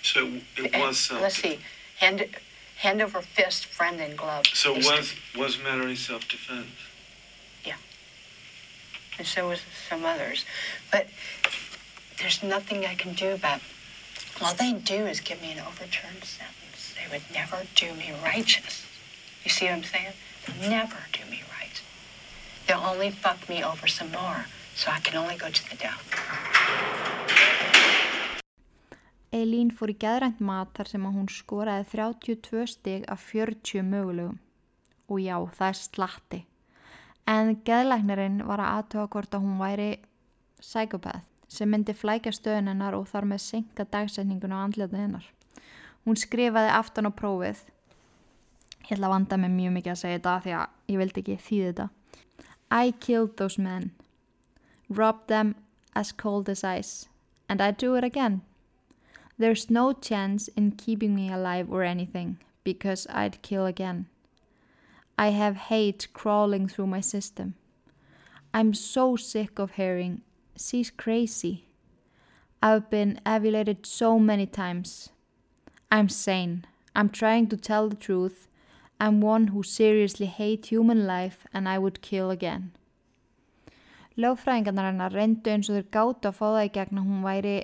[0.02, 1.22] So it Eh, was self.
[1.22, 1.60] Let's see.
[2.00, 2.26] Hand
[2.78, 4.46] hand over fist, friend in glove.
[4.54, 6.68] So They was stick- was Mallory self-defense?
[7.64, 7.76] Yeah.
[9.18, 10.46] And so was some others.
[10.92, 11.08] But
[12.20, 13.62] there's nothing I can do about
[14.42, 16.94] all they do is give me an overturned sentence.
[16.98, 18.86] They would never do me righteous.
[19.44, 20.14] You see what I'm saying?
[20.46, 21.82] They'll never do me right.
[22.68, 26.04] They'll only fuck me over some more, so I can only go to the death.
[29.34, 34.38] Eileen fór í geðrænt mat þar sem að hún skoraði 32 stig af 40 mögulegum.
[35.12, 36.40] Og já, það er slatti.
[37.28, 39.90] En geðlæknirinn var að aðtöga hvort að hún væri
[40.62, 45.26] psykopath sem myndi flækja stöðun hennar og þar með senka dagsetningun á andleta hennar.
[46.06, 47.64] Hún skrifaði aftan á prófið.
[48.88, 51.40] Ég ætla að vanda mig mjög mikið að segja þetta því að ég vildi ekki
[51.48, 51.88] þýði þetta.
[52.72, 53.92] I killed those men.
[54.90, 55.56] Robbed them
[55.96, 57.08] as cold as ice.
[57.50, 58.42] And I do it again.
[59.40, 64.08] There's no chance in keeping me alive or anything, because I'd kill again.
[65.18, 67.56] I have hate crawling through my system.
[68.54, 70.22] I'm so sick of hearing,
[70.58, 71.66] she's crazy.
[72.62, 75.10] I've been evaluated so many times.
[75.92, 76.66] I'm sane.
[76.96, 78.48] I'm trying to tell the truth.
[79.00, 82.72] I'm one who seriously hate human life and I would kill again.
[84.18, 87.58] Lögfræðingarnar hennar reyndu eins og þeir gátu að fá það í gegn að hún væri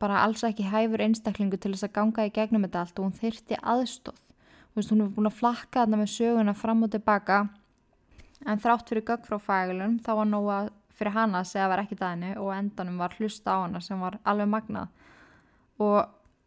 [0.00, 3.18] bara alls ekki hæfur einstaklingu til þess að ganga í gegnum þetta allt og hún
[3.18, 4.22] þyrti aðstóð.
[4.72, 7.42] Veist, hún hefur búin að flakka þarna með söguna fram og tilbaka
[8.48, 10.58] en þrátt fyrir gögg frá fægulun þá var nóga
[11.00, 13.80] fyrir hana að segja að vera ekki það henni og endanum var hlusta á hana
[13.84, 14.92] sem var alveg magnað.
[15.80, 15.98] Og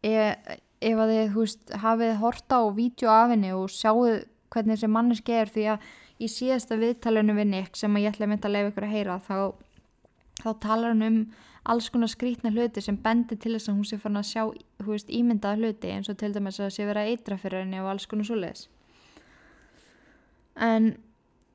[0.06, 4.24] ef, ef að þið veist, hafið horta á vídeo af henni og sjáuð
[4.54, 5.88] hvernig þessi manneski er því að
[6.22, 9.16] í síðasta viðtalinu við Nick sem ég ætla að mynda að leifa ykkur að heyra
[9.24, 9.36] þá,
[10.44, 11.18] þá talar hann um
[11.64, 14.42] alls konar skrítna hluti sem bendir til þess að hún sé fann að sjá
[14.84, 18.06] veist, ímyndaða hluti eins og til dæmis að sé vera eitra fyrir henni og alls
[18.10, 18.66] konar svoleiðis
[20.60, 20.92] en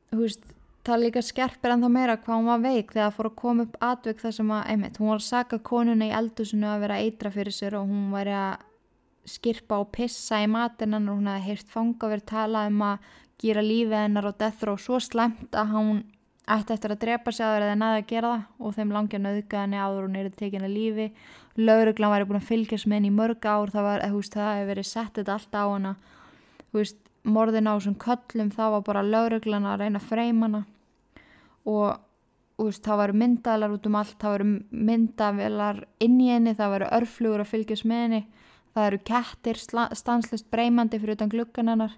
[0.09, 0.49] þú veist,
[0.89, 3.65] það líka skerpir en þá meira hvað hún var veik þegar það fór að koma
[3.65, 6.99] upp atvik þar sem að, einmitt, hún var að saka konuna í eldusinu að vera
[7.03, 8.67] eitra fyrir sér og hún væri að
[9.29, 11.13] skirpa og pissa í matinn hennar.
[11.13, 13.09] Og hún hefði heyrt fanga verið talað um að
[13.39, 15.99] gera lífið hennar og death row svo slæmt að hún
[16.49, 18.47] ætti eftir að drepa sig aður eða næði að gera það.
[18.59, 21.11] Og þeim nauðga henni áður og hún er tekin að lífi.
[21.59, 23.69] Lauruglan væri búin að fylgjast með henni í mörg ár.
[23.73, 25.95] Það, var, veist, það hefur verið sett þetta allt á hana.
[26.73, 30.65] Veist, morðin á þessum köllum það var bara lauruglan að reyna að freyma hana
[31.67, 31.99] og
[32.59, 34.49] veist, það varu myndaðlar út um allt það varu
[34.89, 38.21] myndavelar inn í henni það varu örflugur að fylgjast með henni
[38.75, 41.97] það eru kettir stanslust breymandi fyrir utan gluggan hennar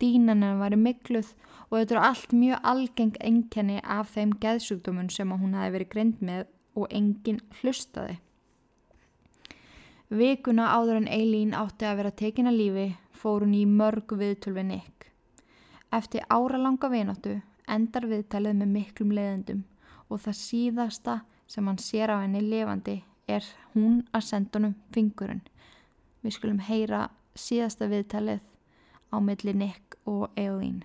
[0.00, 1.32] dínan hennar væri mikluð
[1.70, 6.22] og þetta eru allt mjög algeng enkenni af þeim geðsjúkdómun sem hún hafi verið grind
[6.22, 6.46] með
[6.76, 8.18] og enginn hlustaði.
[10.06, 12.86] Vikuna áður en Eileen átti að vera tekin að lífi
[13.16, 15.08] fór hún í mörg viðtöl við Nick.
[15.90, 19.64] Eftir áralanga vináttu endar viðtalið með miklum leðendum
[20.08, 25.42] og það síðasta sem hann sér af henni lifandi er hún að senda honum fingurinn.
[26.22, 27.08] Við skulum heyra
[27.38, 28.42] síðasta viðtalið
[29.12, 30.84] á milli Nick og Eileen.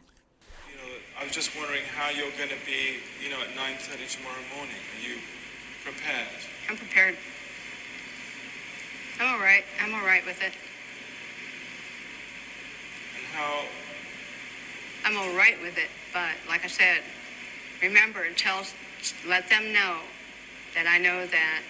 [0.70, 4.10] You know, I was just wondering how you're going to be, you know, at 9.30
[4.18, 4.82] tomorrow morning.
[4.94, 5.18] Are you
[5.86, 6.30] prepared?
[6.70, 7.16] I'm prepared.
[9.20, 9.64] I'm all right.
[9.82, 10.54] I'm all right with it.
[13.18, 13.66] And how,
[15.04, 17.00] I'm all right with it, but like I said,
[17.82, 18.64] remember, and tell,
[19.28, 19.98] let them know
[20.76, 21.62] that I know that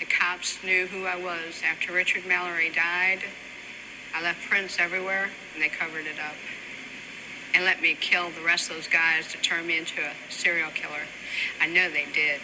[0.00, 3.20] the cops knew who I was after Richard Mallory died.
[4.14, 6.34] I left prints everywhere, and they covered it up.
[7.54, 10.70] And let me kill the rest of those guys to turn me into a serial
[10.70, 11.04] killer.
[11.60, 12.40] I know they did,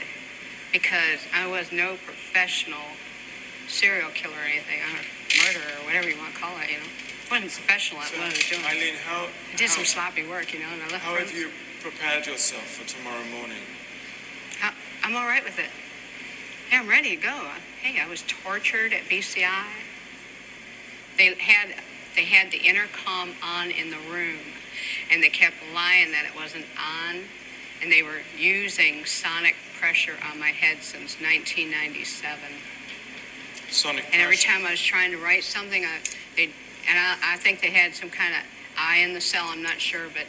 [0.72, 2.84] because I was no professional
[3.66, 7.07] serial killer or anything, or murderer, or whatever you want to call it, you know.
[7.30, 8.64] Wasn't professional at So, what I was doing.
[8.64, 11.50] Eileen, how, I did some sloppy work, you know, and I left how have you
[11.80, 13.62] prepared yourself for tomorrow morning?
[14.62, 15.70] I- I'm all right with it.
[16.70, 17.50] Yeah, I'm ready to go.
[17.82, 19.64] Hey, I was tortured at BCI.
[21.16, 21.74] They had
[22.14, 24.40] they had the intercom on in the room,
[25.10, 27.22] and they kept lying that it wasn't on,
[27.80, 32.38] and they were using sonic pressure on my head since 1997.
[33.70, 35.98] Sonic And every time I was trying to write something, I,
[36.36, 36.50] they,
[36.88, 38.40] and I, I think they had some kind of
[38.78, 40.24] eye in the cell, I'm not sure, but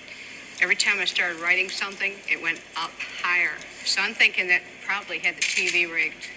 [0.61, 2.91] every time I started writing something, it went up
[3.21, 3.51] higher.
[3.85, 6.27] So I'm thinking that probably had the TV rigged.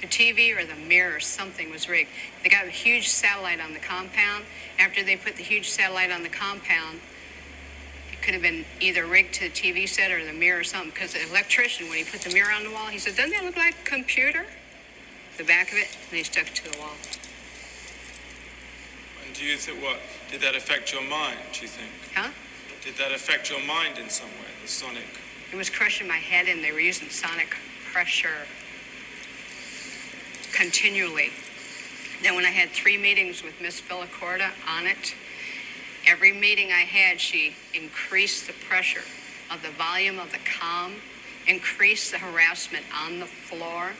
[0.00, 2.10] The TV or the mirror, something was rigged.
[2.42, 4.44] They got a huge satellite on the compound.
[4.78, 7.00] After they put the huge satellite on the compound,
[8.12, 10.90] it could have been either rigged to the TV set or the mirror or something.
[10.90, 13.44] Because the electrician, when he put the mirror on the wall, he said, "Doesn't that
[13.44, 14.44] look like a computer?"
[15.38, 16.92] The back of it, and he stuck it to the wall.
[19.34, 19.98] Do you think what
[20.30, 21.38] did that affect your mind?
[21.52, 21.90] Do you think?
[22.14, 22.30] Huh?
[22.84, 24.46] Did that affect your mind in some way?
[24.62, 25.02] The sonic.
[25.52, 27.56] It was crushing my head, and they were using sonic
[27.92, 28.46] pressure
[30.52, 31.30] continually.
[32.22, 35.14] Then, when I had three meetings with Miss Villacorta on it,
[36.06, 39.02] every meeting I had, she increased the pressure
[39.50, 40.94] of the volume of the com,
[41.48, 43.90] increased the harassment on the floor,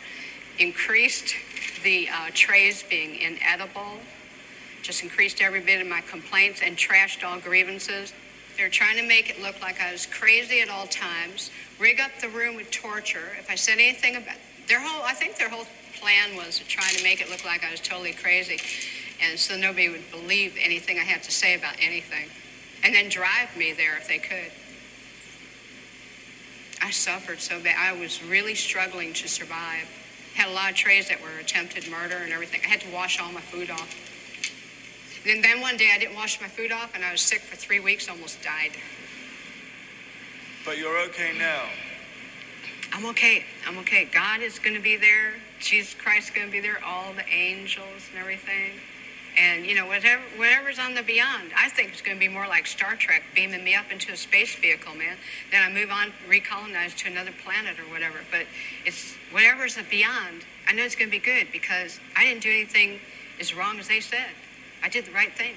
[0.61, 1.35] increased
[1.82, 3.99] the uh, trays being inedible,
[4.85, 8.12] just increased every bit of my complaints and trashed all grievances.
[8.57, 12.11] They're trying to make it look like I was crazy at all times, rig up
[12.20, 13.32] the room with torture.
[13.39, 14.37] If I said anything about
[14.68, 15.66] their whole, I think their whole
[15.99, 18.61] plan was to try to make it look like I was totally crazy,
[19.22, 22.28] and so nobody would believe anything I had to say about anything,
[22.85, 24.53] and then drive me there if they could.
[26.82, 27.76] I suffered so bad.
[27.78, 29.89] I was really struggling to survive.
[30.35, 32.61] Had a lot of trays that were attempted murder and everything.
[32.64, 34.14] I had to wash all my food off.
[35.25, 37.57] Then, then one day I didn't wash my food off and I was sick for
[37.57, 38.72] three weeks, almost died.
[40.64, 41.62] But you're okay now.
[42.93, 43.45] I'm okay.
[43.66, 44.05] I'm okay.
[44.05, 45.35] God is going to be there.
[45.59, 46.79] Jesus Christ is going to be there.
[46.85, 48.72] All the angels and everything.
[49.37, 52.47] And, you know, whatever, whatever's on the beyond, I think it's going to be more
[52.47, 55.16] like Star Trek beaming me up into a space vehicle, man.
[55.51, 58.18] Then I move on, recolonize to another planet or whatever.
[58.31, 58.47] But
[58.87, 62.51] it's whatever's the beyond, I know it's going to be good because I didn't do
[62.51, 63.01] anything
[63.41, 64.31] as wrong as they said.
[64.85, 65.55] I did the right thing.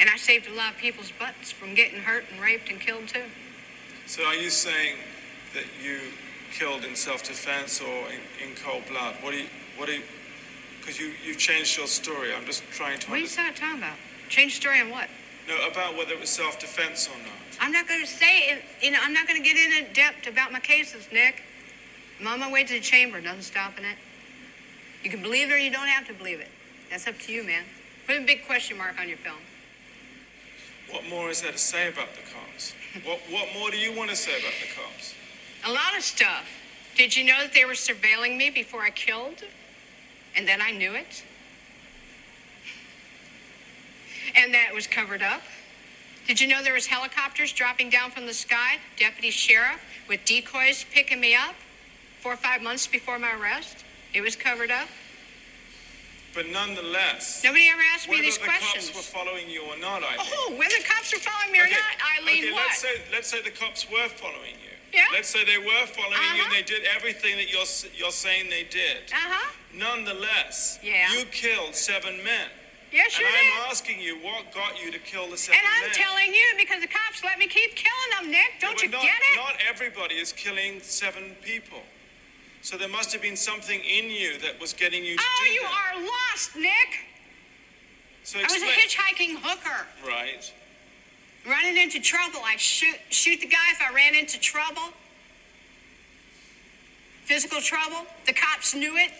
[0.00, 3.06] And I saved a lot of people's butts from getting hurt and raped and killed
[3.06, 3.22] too.
[4.06, 4.96] So are you saying
[5.54, 6.00] that you
[6.52, 9.14] killed in self-defense or in, in cold blood?
[9.20, 9.46] What do you?
[9.76, 10.02] What do you?
[10.80, 12.34] Because you you've changed your story.
[12.34, 13.08] I'm just trying to.
[13.08, 13.54] What are you understand.
[13.54, 13.96] talking about?
[14.28, 15.08] Change story on what?
[15.46, 17.38] No, about whether it was self-defense or not.
[17.60, 20.26] I'm not going to say, it, you know, I'm not going to get in depth
[20.26, 21.42] about my cases, Nick.
[22.20, 23.20] I'm on my way to the chamber.
[23.20, 23.96] Nothing stopping it.
[25.02, 26.48] You can believe it or you don't have to believe it.
[26.90, 27.64] That's up to you, man.
[28.12, 29.38] Put a big question mark on your film.
[30.90, 32.74] What more is there to say about the cops?
[33.06, 35.14] what What more do you want to say about the cops?
[35.64, 36.44] A lot of stuff.
[36.94, 39.42] Did you know that they were surveilling me before I killed?
[40.36, 41.24] And then I knew it?
[44.36, 45.40] And that it was covered up?
[46.28, 50.84] Did you know there was helicopters dropping down from the sky, deputy sheriff, with decoys
[50.92, 51.54] picking me up
[52.20, 53.86] four or five months before my arrest?
[54.12, 54.88] It was covered up.
[56.34, 58.88] But nonetheless, Nobody ever asked me whether these the questions.
[58.88, 60.32] cops were following you or not, I think.
[60.32, 62.64] Oh, whether the cops were following me or not, Eileen, okay, what?
[62.68, 64.72] let's say let's say the cops were following you.
[64.94, 65.04] Yeah.
[65.12, 66.52] Let's say they were following you and Uh-huh.
[66.56, 69.12] they did everything that you're you're saying they did.
[69.12, 69.52] Uh-huh.
[69.74, 71.12] Nonetheless, Yeah.
[71.12, 72.48] you killed seven men.
[72.92, 73.52] Yeah, sure and did.
[73.64, 75.92] I'm asking you, what got you to kill the seven And I'm men?
[75.92, 78.60] telling you because the cops let me keep killing them, Nick.
[78.60, 79.36] Don't but you not, get it?
[79.36, 81.82] Not everybody is killing seven people.
[82.62, 85.52] So there must have been something in you that was getting you to oh, do
[85.52, 85.94] you that.
[85.96, 87.06] are lost, Nick.
[88.22, 89.84] So I was a hitchhiking hooker.
[90.06, 90.52] Right.
[91.44, 92.38] Running into trouble.
[92.44, 94.94] I shoot shoot the guy if I ran into trouble.
[97.24, 98.06] Physical trouble.
[98.26, 99.10] The cops knew it.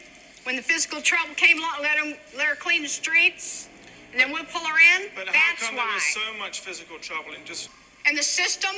[0.45, 3.69] When the physical trouble came along, let them let her clean the streets,
[4.13, 5.09] and then we'll pull her in.
[5.17, 5.85] But how That's come why.
[5.85, 7.71] there was so much physical trouble and just
[8.07, 8.71] and the system,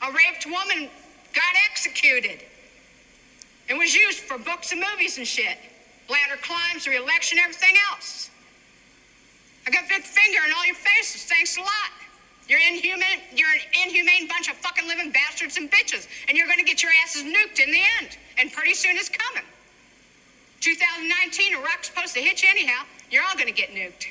[0.00, 0.88] a raped woman
[1.34, 2.42] got executed.
[3.68, 5.58] It was used for books and movies and shit.
[6.08, 8.30] Ladder climbs, re-election, everything else.
[9.66, 11.24] I got big finger in all your faces.
[11.24, 11.92] Thanks a lot.
[12.48, 13.22] You're inhuman.
[13.34, 16.92] You're an inhumane bunch of fucking living bastards and bitches, and you're gonna get your
[17.02, 18.18] asses nuked in the end.
[18.38, 19.44] And pretty soon it's coming.
[20.60, 22.82] 2019, Iraq's supposed to hit you anyhow.
[23.10, 24.06] You're all gonna get nuked.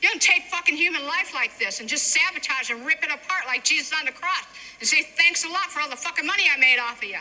[0.00, 3.46] You don't take fucking human life like this and just sabotage and rip it apart
[3.46, 4.44] like Jesus on the cross
[4.78, 7.18] and say thanks a lot for all the fucking money I made off of you.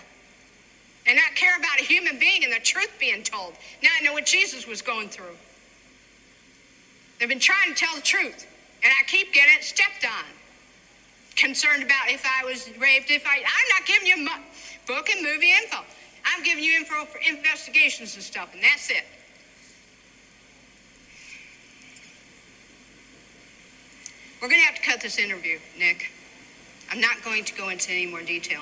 [1.08, 3.54] And not care about a human being and the truth being told.
[3.82, 5.36] Now I know what Jesus was going through.
[7.18, 8.46] They've been trying to tell the truth,
[8.84, 10.26] and I keep getting it stepped on.
[11.36, 13.38] Concerned about if I was raped, if I.
[13.38, 14.44] I'm not giving you mu-
[14.86, 15.78] book and movie info.
[16.26, 19.04] I'm giving you info for investigations and stuff, and that's it.
[24.42, 26.12] We're going to have to cut this interview, Nick.
[26.92, 28.62] I'm not going to go into any more detail.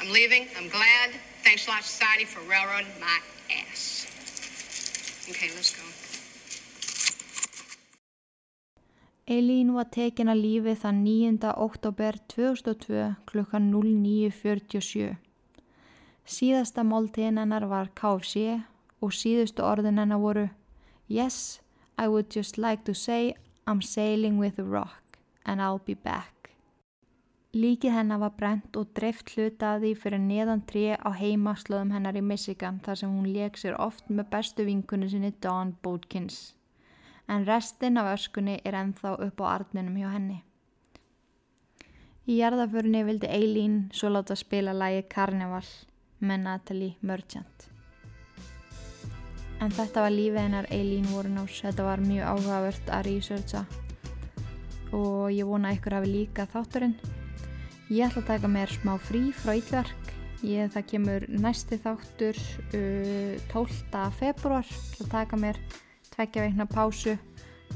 [0.00, 0.48] I'm leaving.
[0.56, 1.10] I'm glad.
[1.42, 3.18] Thanks a lot, society, for railroading my
[3.50, 4.06] ass.
[5.30, 5.82] Okay, let's go.
[9.28, 11.48] Eileen var tekin að lífi þann 9.
[11.58, 15.16] oktober 2002 klukkan 09.47.
[16.26, 18.60] Síðasta máltíðin hennar var KFC
[19.02, 20.46] og síðustu orðin hennar voru
[21.08, 21.60] Yes,
[21.98, 23.34] I would just like to say
[23.66, 26.35] I'm sailing with a rock and I'll be back.
[27.56, 32.18] Líkið hennar var brent og dreift hluta að því fyrir neðan tré á heimaslöðum hennar
[32.18, 36.52] í Michigan þar sem hún leik sér oft með bestu vinkunni sinni Dawn Bodkins.
[37.32, 40.42] En restin af öskunni er ennþá upp á arninum hjá henni.
[42.28, 45.64] Í jarðaförunni vildi Eileen svo láta spila lægi Carnival
[46.20, 47.70] með Natalie Merchant.
[49.64, 53.64] En þetta var lífið hennar Eileen Warrenhouse, þetta var mjög áhugavert að researcha
[54.92, 57.15] og ég vona ykkur hafi líka þátturinn.
[57.86, 60.08] Ég ætla að taka mér smá frí frá Íllverk.
[60.42, 62.40] Ég, það kemur næsti þáttur
[62.74, 64.00] uh, 12.
[64.18, 64.66] februar.
[64.66, 65.60] Ég ætla að taka mér
[66.10, 67.14] tveggja veikna pásu,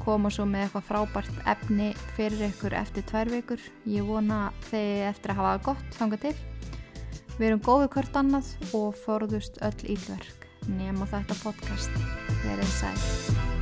[0.03, 3.63] koma svo með eitthvað frábært efni fyrir ykkur eftir tvær vikur.
[3.87, 6.35] Ég vona þeir eftir að hafa það gott þanga til.
[7.37, 12.03] Við erum góðu hvort annað og forðust öll Íllverk nema þetta podcast.
[12.43, 13.60] Verið sæl.